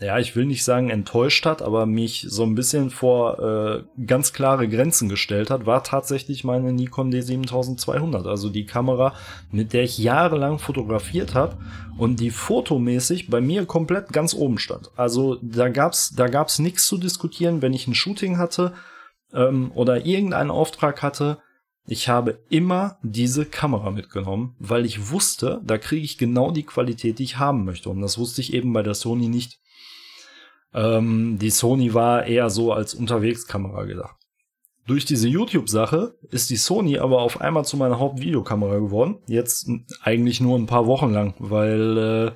ja, 0.00 0.18
ich 0.18 0.36
will 0.36 0.46
nicht 0.46 0.62
sagen 0.62 0.90
enttäuscht 0.90 1.44
hat, 1.44 1.60
aber 1.60 1.84
mich 1.84 2.26
so 2.28 2.44
ein 2.44 2.54
bisschen 2.54 2.90
vor 2.90 3.38
äh, 3.40 4.04
ganz 4.06 4.32
klare 4.32 4.68
Grenzen 4.68 5.08
gestellt 5.08 5.50
hat, 5.50 5.66
war 5.66 5.82
tatsächlich 5.82 6.44
meine 6.44 6.72
Nikon 6.72 7.12
D7200. 7.12 8.28
Also 8.28 8.48
die 8.48 8.64
Kamera, 8.64 9.14
mit 9.50 9.72
der 9.72 9.82
ich 9.82 9.98
jahrelang 9.98 10.60
fotografiert 10.60 11.34
habe 11.34 11.56
und 11.96 12.20
die 12.20 12.30
fotomäßig 12.30 13.28
bei 13.28 13.40
mir 13.40 13.66
komplett 13.66 14.12
ganz 14.12 14.34
oben 14.34 14.58
stand. 14.58 14.90
Also 14.94 15.38
da 15.42 15.68
gab's 15.68 16.14
da 16.14 16.28
gab's 16.28 16.60
nichts 16.60 16.86
zu 16.86 16.96
diskutieren, 16.96 17.60
wenn 17.60 17.74
ich 17.74 17.88
ein 17.88 17.94
Shooting 17.94 18.38
hatte 18.38 18.74
ähm, 19.32 19.72
oder 19.74 20.06
irgendeinen 20.06 20.52
Auftrag 20.52 21.02
hatte. 21.02 21.38
Ich 21.88 22.08
habe 22.08 22.38
immer 22.50 22.98
diese 23.02 23.46
Kamera 23.46 23.90
mitgenommen, 23.90 24.54
weil 24.60 24.84
ich 24.84 25.10
wusste, 25.10 25.60
da 25.64 25.76
kriege 25.76 26.04
ich 26.04 26.18
genau 26.18 26.52
die 26.52 26.64
Qualität, 26.64 27.18
die 27.18 27.24
ich 27.24 27.38
haben 27.38 27.64
möchte. 27.64 27.88
Und 27.90 28.00
das 28.00 28.16
wusste 28.16 28.42
ich 28.42 28.52
eben 28.52 28.72
bei 28.72 28.82
der 28.82 28.94
Sony 28.94 29.28
nicht. 29.28 29.58
Ähm, 30.74 31.38
die 31.38 31.50
Sony 31.50 31.94
war 31.94 32.26
eher 32.26 32.50
so 32.50 32.72
als 32.72 32.94
Unterwegskamera 32.94 33.84
gedacht. 33.84 34.18
Durch 34.88 35.04
diese 35.04 35.28
YouTube-Sache 35.28 36.16
ist 36.30 36.48
die 36.48 36.56
Sony 36.56 36.98
aber 36.98 37.20
auf 37.20 37.42
einmal 37.42 37.66
zu 37.66 37.76
meiner 37.76 37.98
Hauptvideokamera 37.98 38.78
geworden. 38.78 39.18
Jetzt 39.26 39.68
eigentlich 40.02 40.40
nur 40.40 40.58
ein 40.58 40.64
paar 40.64 40.86
Wochen 40.86 41.12
lang, 41.12 41.34
weil 41.38 41.98
äh, 41.98 42.32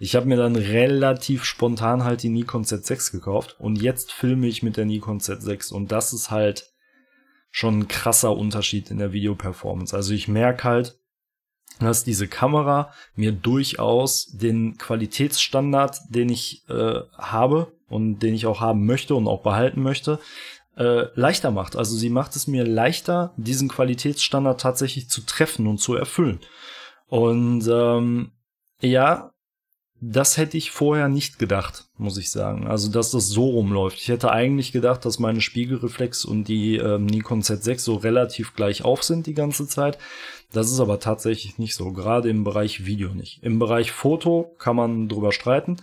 ich 0.00 0.14
habe 0.14 0.26
mir 0.26 0.36
dann 0.36 0.54
relativ 0.54 1.44
spontan 1.44 2.04
halt 2.04 2.22
die 2.22 2.28
Nikon 2.28 2.64
Z6 2.64 3.10
gekauft 3.10 3.56
und 3.58 3.80
jetzt 3.80 4.12
filme 4.12 4.46
ich 4.48 4.62
mit 4.62 4.76
der 4.76 4.84
Nikon 4.84 5.18
Z6 5.18 5.72
und 5.72 5.92
das 5.92 6.12
ist 6.12 6.30
halt 6.30 6.74
schon 7.50 7.78
ein 7.78 7.88
krasser 7.88 8.36
Unterschied 8.36 8.90
in 8.90 8.98
der 8.98 9.12
Videoperformance. 9.12 9.96
Also 9.96 10.12
ich 10.12 10.28
merke 10.28 10.64
halt, 10.64 10.98
dass 11.80 12.04
diese 12.04 12.28
Kamera 12.28 12.92
mir 13.14 13.32
durchaus 13.32 14.26
den 14.26 14.76
Qualitätsstandard, 14.76 16.00
den 16.10 16.28
ich 16.28 16.68
äh, 16.68 17.00
habe 17.16 17.72
und 17.94 18.18
den 18.18 18.34
ich 18.34 18.46
auch 18.46 18.60
haben 18.60 18.84
möchte 18.84 19.14
und 19.14 19.28
auch 19.28 19.42
behalten 19.42 19.82
möchte, 19.82 20.18
äh, 20.76 21.06
leichter 21.14 21.52
macht. 21.52 21.76
Also 21.76 21.96
sie 21.96 22.10
macht 22.10 22.34
es 22.36 22.46
mir 22.46 22.64
leichter, 22.66 23.32
diesen 23.36 23.68
Qualitätsstandard 23.68 24.60
tatsächlich 24.60 25.08
zu 25.08 25.22
treffen 25.22 25.66
und 25.66 25.78
zu 25.78 25.94
erfüllen. 25.94 26.40
Und 27.06 27.66
ähm, 27.70 28.32
ja, 28.80 29.30
das 30.00 30.36
hätte 30.36 30.58
ich 30.58 30.70
vorher 30.70 31.08
nicht 31.08 31.38
gedacht, 31.38 31.86
muss 31.96 32.18
ich 32.18 32.30
sagen. 32.30 32.66
Also, 32.66 32.90
dass 32.90 33.12
das 33.12 33.28
so 33.28 33.48
rumläuft. 33.50 33.98
Ich 33.98 34.08
hätte 34.08 34.30
eigentlich 34.32 34.72
gedacht, 34.72 35.04
dass 35.04 35.18
meine 35.18 35.40
Spiegelreflex 35.40 36.24
und 36.24 36.48
die 36.48 36.76
ähm, 36.76 37.06
Nikon 37.06 37.42
Z6 37.42 37.78
so 37.78 37.94
relativ 37.94 38.54
gleich 38.54 38.84
auf 38.84 39.02
sind 39.02 39.26
die 39.26 39.34
ganze 39.34 39.66
Zeit. 39.66 39.98
Das 40.52 40.70
ist 40.70 40.80
aber 40.80 41.00
tatsächlich 41.00 41.58
nicht 41.58 41.74
so, 41.74 41.92
gerade 41.92 42.28
im 42.28 42.44
Bereich 42.44 42.84
Video 42.84 43.14
nicht. 43.14 43.42
Im 43.42 43.58
Bereich 43.58 43.92
Foto 43.92 44.54
kann 44.58 44.76
man 44.76 45.08
drüber 45.08 45.32
streiten, 45.32 45.76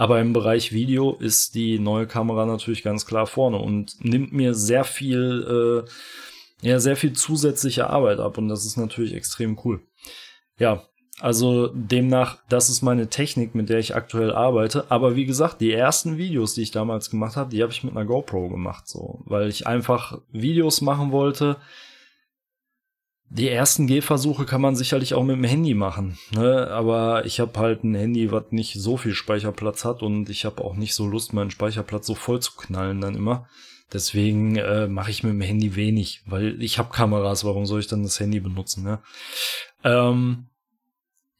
aber 0.00 0.18
im 0.18 0.32
Bereich 0.32 0.72
Video 0.72 1.12
ist 1.12 1.54
die 1.54 1.78
neue 1.78 2.06
Kamera 2.06 2.46
natürlich 2.46 2.82
ganz 2.82 3.04
klar 3.04 3.26
vorne 3.26 3.58
und 3.58 4.02
nimmt 4.02 4.32
mir 4.32 4.54
sehr 4.54 4.84
viel, 4.84 5.84
äh, 6.64 6.66
ja, 6.66 6.80
sehr 6.80 6.96
viel 6.96 7.12
zusätzliche 7.12 7.90
Arbeit 7.90 8.18
ab 8.18 8.38
und 8.38 8.48
das 8.48 8.64
ist 8.64 8.78
natürlich 8.78 9.12
extrem 9.12 9.58
cool. 9.62 9.82
Ja, 10.58 10.84
also 11.20 11.66
demnach, 11.74 12.38
das 12.48 12.70
ist 12.70 12.80
meine 12.80 13.10
Technik, 13.10 13.54
mit 13.54 13.68
der 13.68 13.78
ich 13.78 13.94
aktuell 13.94 14.32
arbeite. 14.32 14.86
Aber 14.88 15.16
wie 15.16 15.26
gesagt, 15.26 15.60
die 15.60 15.70
ersten 15.70 16.16
Videos, 16.16 16.54
die 16.54 16.62
ich 16.62 16.70
damals 16.70 17.10
gemacht 17.10 17.36
habe, 17.36 17.50
die 17.50 17.60
habe 17.60 17.72
ich 17.72 17.84
mit 17.84 17.94
einer 17.94 18.06
GoPro 18.06 18.48
gemacht, 18.48 18.88
so, 18.88 19.20
weil 19.26 19.50
ich 19.50 19.66
einfach 19.66 20.18
Videos 20.32 20.80
machen 20.80 21.12
wollte. 21.12 21.58
Die 23.32 23.48
ersten 23.48 23.86
Gehversuche 23.86 24.44
kann 24.44 24.60
man 24.60 24.74
sicherlich 24.74 25.14
auch 25.14 25.22
mit 25.22 25.36
dem 25.36 25.44
Handy 25.44 25.74
machen, 25.74 26.18
ne? 26.32 26.66
aber 26.66 27.24
ich 27.26 27.38
habe 27.38 27.56
halt 27.60 27.84
ein 27.84 27.94
Handy, 27.94 28.32
was 28.32 28.46
nicht 28.50 28.74
so 28.74 28.96
viel 28.96 29.14
Speicherplatz 29.14 29.84
hat 29.84 30.02
und 30.02 30.28
ich 30.28 30.44
habe 30.44 30.64
auch 30.64 30.74
nicht 30.74 30.94
so 30.94 31.06
Lust, 31.06 31.32
meinen 31.32 31.52
Speicherplatz 31.52 32.08
so 32.08 32.16
voll 32.16 32.40
zu 32.40 32.56
knallen 32.56 33.00
dann 33.00 33.14
immer. 33.14 33.48
Deswegen 33.92 34.56
äh, 34.56 34.88
mache 34.88 35.12
ich 35.12 35.22
mit 35.22 35.32
dem 35.32 35.40
Handy 35.40 35.76
wenig, 35.76 36.22
weil 36.26 36.60
ich 36.60 36.78
habe 36.78 36.92
Kameras, 36.92 37.44
warum 37.44 37.66
soll 37.66 37.78
ich 37.78 37.86
dann 37.86 38.02
das 38.02 38.18
Handy 38.18 38.40
benutzen? 38.40 38.82
Ne? 38.82 38.98
Ähm, 39.84 40.46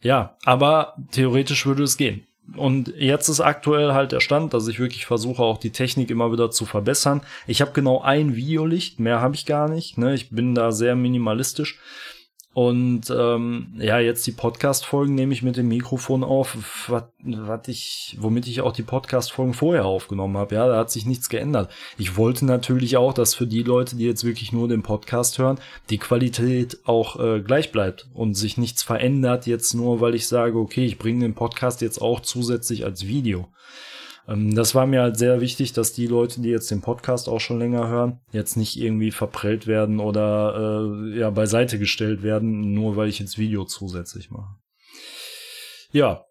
ja, 0.00 0.37
aber 0.44 0.94
theoretisch 1.11 1.66
würde 1.66 1.83
es 1.83 1.96
gehen. 1.96 2.24
Und 2.56 2.92
jetzt 2.96 3.28
ist 3.28 3.40
aktuell 3.40 3.92
halt 3.92 4.12
der 4.12 4.20
Stand, 4.20 4.54
dass 4.54 4.66
ich 4.68 4.80
wirklich 4.80 5.06
versuche, 5.06 5.42
auch 5.42 5.58
die 5.58 5.70
Technik 5.70 6.10
immer 6.10 6.32
wieder 6.32 6.50
zu 6.50 6.66
verbessern. 6.66 7.22
Ich 7.46 7.60
habe 7.60 7.72
genau 7.72 8.00
ein 8.00 8.34
Videolicht, 8.34 8.98
mehr 9.00 9.20
habe 9.20 9.34
ich 9.34 9.46
gar 9.46 9.68
nicht. 9.68 9.98
Ne? 9.98 10.14
Ich 10.14 10.30
bin 10.30 10.54
da 10.54 10.72
sehr 10.72 10.96
minimalistisch. 10.96 11.78
Und 12.52 13.02
ähm, 13.16 13.74
ja, 13.78 14.00
jetzt 14.00 14.26
die 14.26 14.32
Podcast-Folgen 14.32 15.14
nehme 15.14 15.32
ich 15.32 15.42
mit 15.42 15.56
dem 15.56 15.68
Mikrofon 15.68 16.24
auf, 16.24 16.56
was 16.88 17.68
ich, 17.68 18.16
womit 18.18 18.48
ich 18.48 18.60
auch 18.60 18.72
die 18.72 18.82
Podcast-Folgen 18.82 19.54
vorher 19.54 19.84
aufgenommen 19.84 20.36
habe. 20.36 20.56
Ja, 20.56 20.66
da 20.66 20.76
hat 20.76 20.90
sich 20.90 21.06
nichts 21.06 21.28
geändert. 21.28 21.70
Ich 21.96 22.16
wollte 22.16 22.44
natürlich 22.44 22.96
auch, 22.96 23.14
dass 23.14 23.36
für 23.36 23.46
die 23.46 23.62
Leute, 23.62 23.94
die 23.94 24.04
jetzt 24.04 24.24
wirklich 24.24 24.50
nur 24.50 24.66
den 24.66 24.82
Podcast 24.82 25.38
hören, 25.38 25.60
die 25.90 25.98
Qualität 25.98 26.78
auch 26.86 27.20
äh, 27.20 27.40
gleich 27.40 27.70
bleibt 27.70 28.08
und 28.14 28.34
sich 28.34 28.58
nichts 28.58 28.82
verändert, 28.82 29.46
jetzt 29.46 29.74
nur 29.74 30.00
weil 30.00 30.16
ich 30.16 30.26
sage, 30.26 30.58
okay, 30.58 30.84
ich 30.84 30.98
bringe 30.98 31.20
den 31.20 31.34
Podcast 31.34 31.80
jetzt 31.82 32.02
auch 32.02 32.18
zusätzlich 32.18 32.84
als 32.84 33.06
Video. 33.06 33.46
Ähm, 34.31 34.55
das 34.55 34.75
war 34.75 34.87
mir 34.87 35.03
halt 35.03 35.19
sehr 35.19 35.40
wichtig, 35.40 35.73
dass 35.73 35.93
die 35.93 36.07
Leute, 36.07 36.40
die 36.40 36.51
jetzt 36.51 36.71
den 36.71 36.81
Podcast 36.81 37.29
auch 37.29 37.40
schon 37.40 37.59
länger 37.59 37.88
hören, 37.88 38.21
jetzt 38.33 38.57
nicht 38.57 38.79
irgendwie 38.79 39.11
verprellt 39.11 39.66
werden 39.66 39.99
oder 39.99 40.85
äh, 41.12 41.19
ja 41.19 41.31
beiseite 41.31 41.79
gestellt 41.79 42.23
werden, 42.23 42.73
nur 42.73 42.97
weil 42.97 43.09
ich 43.09 43.19
jetzt 43.19 43.38
Video 43.38 43.64
zusätzlich 43.64 44.31
mache. 44.31 44.55
Ja. 45.93 46.25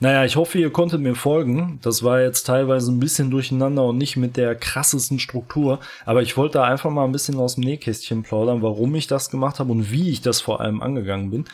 Naja, 0.00 0.24
ich 0.24 0.34
hoffe, 0.34 0.58
ihr 0.58 0.70
konntet 0.70 1.00
mir 1.00 1.14
folgen. 1.14 1.78
Das 1.82 2.02
war 2.02 2.20
jetzt 2.20 2.44
teilweise 2.44 2.90
ein 2.90 2.98
bisschen 2.98 3.30
durcheinander 3.30 3.84
und 3.84 3.96
nicht 3.96 4.16
mit 4.16 4.36
der 4.36 4.56
krassesten 4.56 5.20
Struktur. 5.20 5.78
Aber 6.04 6.20
ich 6.20 6.36
wollte 6.36 6.54
da 6.54 6.64
einfach 6.64 6.90
mal 6.90 7.04
ein 7.04 7.12
bisschen 7.12 7.38
aus 7.38 7.54
dem 7.54 7.62
Nähkästchen 7.62 8.24
plaudern, 8.24 8.60
warum 8.60 8.94
ich 8.96 9.06
das 9.06 9.30
gemacht 9.30 9.60
habe 9.60 9.70
und 9.70 9.92
wie 9.92 10.10
ich 10.10 10.20
das 10.20 10.40
vor 10.40 10.60
allem 10.60 10.82
angegangen 10.82 11.30
bin. 11.30 11.44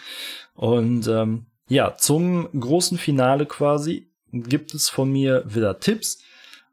Und 0.54 1.06
ähm, 1.06 1.46
ja, 1.68 1.94
zum 1.96 2.48
großen 2.58 2.96
Finale 2.96 3.44
quasi 3.44 4.09
gibt 4.32 4.74
es 4.74 4.88
von 4.88 5.10
mir 5.10 5.44
wieder 5.46 5.80
Tipps. 5.80 6.22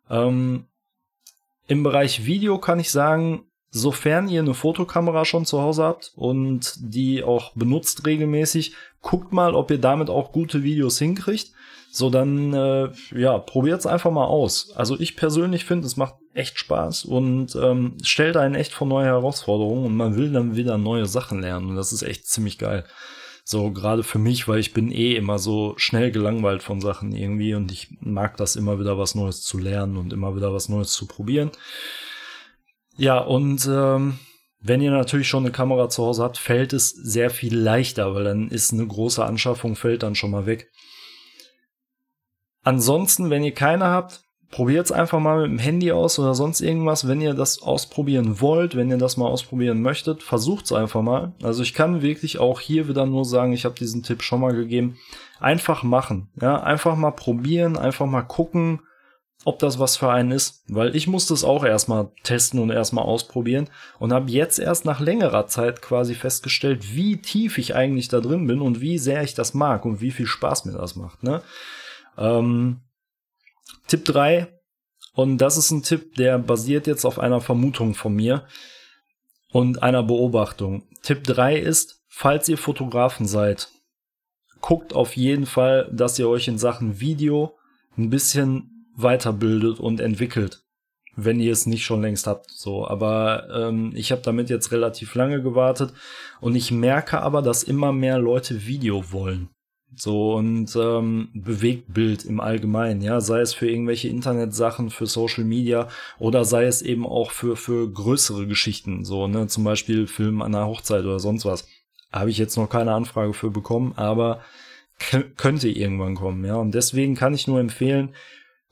Ähm, 0.10 0.66
Im 1.68 1.84
Bereich 1.84 2.26
Video 2.26 2.58
kann 2.60 2.80
ich 2.80 2.92
sagen, 2.92 3.44
sofern 3.70 4.30
ihr 4.30 4.42
eine 4.42 4.54
Fotokamera 4.54 5.26
schon 5.26 5.46
zu 5.46 5.62
Hause 5.62 5.84
habt 5.84 6.14
und 6.16 6.74
die 6.78 7.24
auch 7.24 7.54
benutzt 7.54 8.06
regelmäßig, 8.06 8.74
guckt 9.02 9.32
mal, 9.32 9.56
ob 9.56 9.72
ihr 9.72 9.80
damit 9.80 10.10
auch 10.10 10.32
gute 10.32 10.64
Videos 10.64 11.00
hinkriegt. 11.00 11.52
So, 11.92 12.10
dann, 12.10 12.54
äh, 12.54 12.90
ja, 13.16 13.38
probiert's 13.40 13.86
einfach 13.86 14.12
mal 14.12 14.26
aus. 14.26 14.72
Also 14.76 15.00
ich 15.00 15.16
persönlich 15.16 15.66
finde, 15.66 15.88
es 15.88 15.98
macht 15.98 16.16
echt 16.34 16.60
Spaß 16.60 17.06
und 17.06 17.56
ähm, 17.56 17.98
stellt 18.04 18.38
einen 18.38 18.56
echt 18.56 18.74
vor 18.74 18.88
neue 18.88 19.06
Herausforderungen 19.06 19.86
und 19.86 19.96
man 19.96 20.16
will 20.16 20.32
dann 20.32 20.56
wieder 20.56 20.78
neue 20.78 21.06
Sachen 21.06 21.42
lernen 21.42 21.70
und 21.70 21.76
das 21.76 21.94
ist 21.94 22.04
echt 22.04 22.28
ziemlich 22.28 22.58
geil. 22.58 22.86
So 23.50 23.72
gerade 23.72 24.04
für 24.04 24.20
mich, 24.20 24.50
weil 24.50 24.60
ich 24.60 24.74
bin 24.74 24.92
eh 24.92 25.16
immer 25.16 25.40
so 25.40 25.74
schnell 25.78 26.12
gelangweilt 26.12 26.62
von 26.64 26.82
Sachen 26.82 27.16
irgendwie 27.16 27.54
und 27.54 27.72
ich 27.72 27.88
mag 28.02 28.36
das 28.36 28.58
immer 28.58 28.78
wieder 28.78 28.98
was 28.98 29.16
Neues 29.16 29.42
zu 29.42 29.58
lernen 29.58 29.96
und 29.96 30.12
immer 30.12 30.36
wieder 30.36 30.54
was 30.54 30.68
Neues 30.68 30.92
zu 30.92 31.08
probieren. 31.08 31.52
Ja, 32.98 33.20
und 33.20 33.66
ähm, 33.72 34.20
wenn 34.60 34.82
ihr 34.82 34.92
natürlich 34.92 35.30
schon 35.30 35.46
eine 35.46 35.54
Kamera 35.54 35.88
zu 35.88 36.04
Hause 36.04 36.24
habt, 36.24 36.38
fällt 36.38 36.74
es 36.74 36.90
sehr 36.90 37.30
viel 37.30 37.56
leichter, 37.56 38.14
weil 38.14 38.26
dann 38.26 38.50
ist 38.50 38.74
eine 38.74 38.86
große 38.86 39.24
Anschaffung, 39.24 39.78
fällt 39.78 40.04
dann 40.04 40.16
schon 40.16 40.32
mal 40.32 40.46
weg. 40.46 40.70
Ansonsten, 42.64 43.30
wenn 43.30 43.46
ihr 43.46 43.54
keine 43.54 43.86
habt, 43.86 44.26
probiert 44.52 44.86
es 44.86 44.92
einfach 44.92 45.20
mal 45.20 45.42
mit 45.42 45.52
dem 45.52 45.60
Handy 45.60 45.92
aus 45.92 46.20
oder 46.20 46.34
sonst 46.34 46.62
irgendwas. 46.62 47.08
Wenn 47.08 47.22
ihr 47.22 47.34
das 47.34 47.62
ausprobieren 47.62 48.40
wollt, 48.40 48.76
wenn 48.76 48.90
ihr 48.90 48.98
das 48.98 49.18
mal 49.18 49.28
ausprobieren 49.28 49.82
möchtet, 49.82 50.24
versucht 50.24 50.66
es 50.66 50.72
einfach 50.72 51.02
mal. 51.02 51.34
Also 51.44 51.64
ich 51.64 51.74
kann 51.74 52.02
wirklich 52.02 52.40
auch 52.40 52.62
hier 52.62 52.88
wieder 52.88 53.06
nur 53.06 53.26
sagen, 53.26 53.54
ich 53.54 53.66
habe 53.66 53.76
diesen 53.76 54.04
Tipp 54.04 54.24
schon 54.24 54.42
mal 54.42 54.56
gegeben. 54.56 54.98
Einfach 55.40 55.84
machen. 55.84 56.30
Ja, 56.42 56.62
einfach 56.62 56.96
mal 56.96 57.12
probieren, 57.12 57.78
einfach 57.78 58.06
mal 58.06 58.24
gucken, 58.24 58.80
ob 59.44 59.60
das 59.60 59.80
was 59.80 59.98
für 59.98 60.10
einen 60.10 60.32
ist. 60.32 60.64
Weil 60.70 60.96
ich 60.96 61.08
musste 61.08 61.34
es 61.34 61.44
auch 61.44 61.66
erstmal 61.66 62.10
testen 62.24 62.60
und 62.60 62.70
erstmal 62.70 63.04
ausprobieren 63.04 63.70
und 64.00 64.14
habe 64.14 64.32
jetzt 64.32 64.60
erst 64.60 64.86
nach 64.86 65.02
längerer 65.02 65.48
Zeit 65.48 65.82
quasi 65.82 66.16
festgestellt, 66.16 66.96
wie 66.96 67.22
tief 67.22 67.58
ich 67.58 67.76
eigentlich 67.76 68.08
da 68.08 68.22
drin 68.22 68.48
bin 68.48 68.62
und 68.62 68.80
wie 68.80 68.98
sehr 68.98 69.24
ich 69.24 69.34
das 69.34 69.54
mag 69.54 69.86
und 69.86 70.00
wie 70.00 70.12
viel 70.12 70.26
Spaß 70.26 70.66
mir 70.66 70.74
das 70.74 70.96
macht. 70.96 71.22
Ne? 71.22 71.42
Ähm, 72.18 72.82
Tipp 73.88 74.06
3, 74.06 74.48
und 75.18 75.40
das 75.40 75.58
ist 75.58 75.72
ein 75.72 75.82
Tipp, 75.82 76.14
der 76.16 76.38
basiert 76.38 76.86
jetzt 76.86 77.04
auf 77.04 77.18
einer 77.18 77.42
Vermutung 77.42 77.96
von 77.96 78.16
mir 78.16 78.46
und 79.52 79.82
einer 79.82 80.04
Beobachtung. 80.04 80.84
Tipp 81.02 81.24
3 81.24 81.58
ist, 81.58 82.04
falls 82.08 82.48
ihr 82.50 82.58
Fotografen 82.60 83.26
seid, 83.26 83.70
guckt 84.62 84.94
auf 84.94 85.18
jeden 85.18 85.48
Fall, 85.48 85.90
dass 85.92 86.20
ihr 86.20 86.30
euch 86.30 86.48
in 86.48 86.60
Sachen 86.60 87.00
Video 87.00 87.58
ein 87.98 88.12
bisschen 88.12 88.86
weiterbildet 88.96 89.80
und 89.80 90.02
entwickelt, 90.02 90.64
wenn 91.16 91.40
ihr 91.40 91.52
es 91.52 91.66
nicht 91.66 91.84
schon 91.84 92.04
längst 92.04 92.28
habt. 92.28 92.52
So, 92.52 92.88
aber 92.88 93.48
ähm, 93.52 93.94
ich 93.96 94.12
habe 94.12 94.22
damit 94.22 94.52
jetzt 94.52 94.72
relativ 94.72 95.16
lange 95.16 95.42
gewartet 95.42 95.94
und 96.42 96.56
ich 96.56 96.72
merke 96.72 97.22
aber, 97.22 97.42
dass 97.42 97.64
immer 97.64 97.92
mehr 97.92 98.20
Leute 98.20 98.68
Video 98.68 99.12
wollen. 99.12 99.50
So 99.96 100.36
und 100.36 100.76
ähm, 100.76 101.30
Bewegtbild 101.34 102.26
im 102.26 102.40
Allgemeinen, 102.40 103.02
ja, 103.02 103.20
sei 103.20 103.40
es 103.40 103.54
für 103.54 103.70
irgendwelche 103.70 104.10
Internetsachen, 104.10 104.90
für 104.90 105.08
Social 105.08 105.44
Media 105.44 105.88
oder 106.20 106.46
sei 106.46 106.66
es 106.66 106.82
eben 106.82 107.06
auch 107.06 107.32
für, 107.32 107.56
für 107.56 107.90
größere 107.92 108.46
Geschichten, 108.48 109.06
so, 109.06 109.28
ne, 109.28 109.48
zum 109.48 109.64
Beispiel 109.64 110.06
Film 110.06 110.42
an 110.42 110.54
einer 110.54 110.68
Hochzeit 110.68 111.04
oder 111.04 111.20
sonst 111.20 111.46
was. 111.46 111.68
Habe 112.12 112.30
ich 112.30 112.38
jetzt 112.38 112.58
noch 112.58 112.70
keine 112.70 112.94
Anfrage 112.94 113.34
für 113.34 113.50
bekommen, 113.50 113.94
aber 113.96 114.42
könnte 115.38 115.70
irgendwann 115.70 116.16
kommen, 116.16 116.46
ja. 116.46 116.56
Und 116.56 116.74
deswegen 116.74 117.16
kann 117.16 117.34
ich 117.34 117.48
nur 117.48 117.60
empfehlen, 117.60 118.14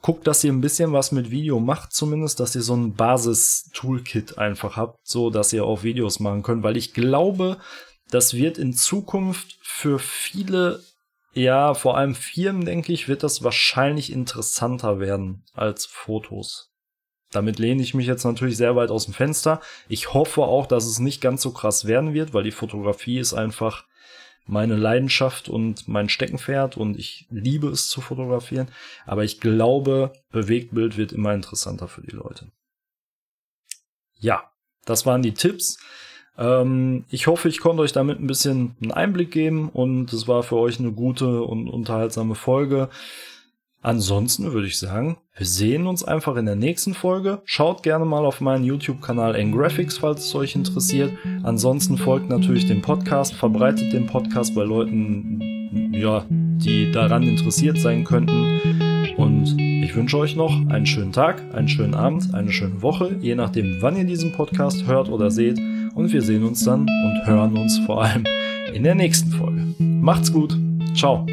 guckt, 0.02 0.28
dass 0.28 0.44
ihr 0.44 0.54
ein 0.54 0.62
bisschen 0.62 0.94
was 0.94 1.12
mit 1.12 1.32
Video 1.32 1.60
macht, 1.60 1.92
zumindest, 1.92 2.40
dass 2.40 2.56
ihr 2.56 2.62
so 2.62 2.76
ein 2.76 2.94
Basis-Toolkit 2.94 4.38
einfach 4.38 4.78
habt, 4.78 5.00
so 5.08 5.32
dass 5.32 5.54
ihr 5.54 5.66
auch 5.66 5.82
Videos 5.82 6.20
machen 6.20 6.44
könnt, 6.44 6.62
weil 6.62 6.78
ich 6.78 6.94
glaube, 6.94 7.58
das 8.12 8.36
wird 8.36 8.60
in 8.60 8.74
Zukunft 8.74 9.58
für 9.64 9.98
viele 9.98 10.84
ja, 11.36 11.74
vor 11.74 11.98
allem 11.98 12.16
Firmen, 12.16 12.66
denke 12.66 12.94
ich, 12.94 13.08
wird 13.08 13.22
das 13.22 13.44
wahrscheinlich 13.44 14.12
interessanter 14.12 15.00
werden 15.00 15.44
als 15.54 15.86
Fotos. 15.86 16.72
Damit 17.32 17.60
lehne 17.60 17.82
ich 17.82 17.94
mich 17.94 18.08
jetzt 18.08 18.24
natürlich 18.24 18.56
sehr 18.56 18.78
weit 18.78 18.90
aus 18.90 19.06
dem 19.06 19.14
Fenster. 19.14 19.60
Ich 19.90 20.14
hoffe 20.14 20.44
auch, 20.44 20.66
dass 20.66 20.86
es 20.86 21.00
nicht 21.00 21.20
ganz 21.20 21.42
so 21.42 21.52
krass 21.52 21.86
werden 21.86 22.14
wird, 22.14 22.34
weil 22.34 22.44
die 22.44 22.52
Fotografie 22.52 23.20
ist 23.20 23.34
einfach 23.34 23.86
meine 24.46 24.76
Leidenschaft 24.78 25.50
und 25.50 25.88
mein 25.90 26.08
Steckenpferd 26.08 26.78
und 26.78 26.98
ich 26.98 27.28
liebe 27.30 27.68
es 27.68 27.90
zu 27.90 28.00
fotografieren. 28.00 28.70
Aber 29.06 29.26
ich 29.26 29.42
glaube, 29.42 30.14
Bewegtbild 30.32 30.96
wird 30.96 31.12
immer 31.12 31.34
interessanter 31.34 31.90
für 31.90 32.02
die 32.02 32.16
Leute. 32.16 32.52
Ja, 34.14 34.52
das 34.86 35.06
waren 35.06 35.22
die 35.22 35.34
Tipps. 35.34 35.80
Ähm, 36.38 37.06
ich 37.10 37.28
hoffe, 37.28 37.48
ich 37.48 37.60
konnte 37.60 37.82
euch 37.82 37.92
damit 37.92 38.20
ein 38.20 38.28
bisschen 38.28 38.76
einen 38.82 38.92
Einblick 38.92 39.32
geben 39.32 39.70
und 39.70 40.12
es 40.14 40.28
war 40.28 40.44
für 40.44 40.58
euch 40.58 40.80
eine 40.80 40.92
gute 40.92 41.42
und 41.44 41.70
unterhaltsame 41.70 42.36
Folge. 42.36 42.90
Ansonsten 43.82 44.52
würde 44.52 44.66
ich 44.66 44.80
sagen, 44.80 45.18
wir 45.38 45.46
sehen 45.46 45.86
uns 45.86 46.04
einfach 46.04 46.38
in 46.38 46.48
der 46.48 46.56
nächsten 46.56 46.96
Folge. 46.96 47.42
Schaut 47.46 47.84
gerne 47.84 48.04
mal 48.04 48.26
auf 48.26 48.42
meinen 48.42 48.64
YouTube-Kanal 48.64 49.36
N-Graphics, 49.36 50.00
falls 50.00 50.26
es 50.26 50.34
euch 50.34 50.56
interessiert. 50.56 51.12
Ansonsten 51.44 51.96
folgt 51.98 52.28
natürlich 52.28 52.66
dem 52.66 52.82
Podcast, 52.82 53.36
verbreitet 53.36 53.94
den 53.94 54.08
Podcast 54.08 54.56
bei 54.56 54.64
Leuten, 54.64 55.92
ja, 55.94 56.26
die 56.30 56.92
daran 56.92 57.22
interessiert 57.24 57.78
sein 57.78 58.06
könnten. 58.06 59.14
Und 59.18 59.56
ich 59.60 59.96
wünsche 59.96 60.18
euch 60.18 60.36
noch 60.36 60.52
einen 60.70 60.88
schönen 60.88 61.12
Tag, 61.12 61.44
einen 61.54 61.68
schönen 61.68 61.94
Abend, 61.94 62.34
eine 62.34 62.52
schöne 62.52 62.82
Woche, 62.82 63.16
je 63.22 63.36
nachdem, 63.36 63.82
wann 63.82 63.98
ihr 63.98 64.06
diesen 64.06 64.32
Podcast 64.32 64.88
hört 64.88 65.10
oder 65.10 65.30
seht. 65.30 65.60
Und 65.96 66.12
wir 66.12 66.22
sehen 66.22 66.44
uns 66.44 66.64
dann 66.64 66.82
und 66.82 67.26
hören 67.26 67.58
uns 67.58 67.80
vor 67.80 68.04
allem 68.04 68.26
in 68.74 68.84
der 68.84 68.96
nächsten 68.96 69.32
Folge. 69.32 69.66
Macht's 69.80 70.32
gut. 70.32 70.56
Ciao. 70.94 71.26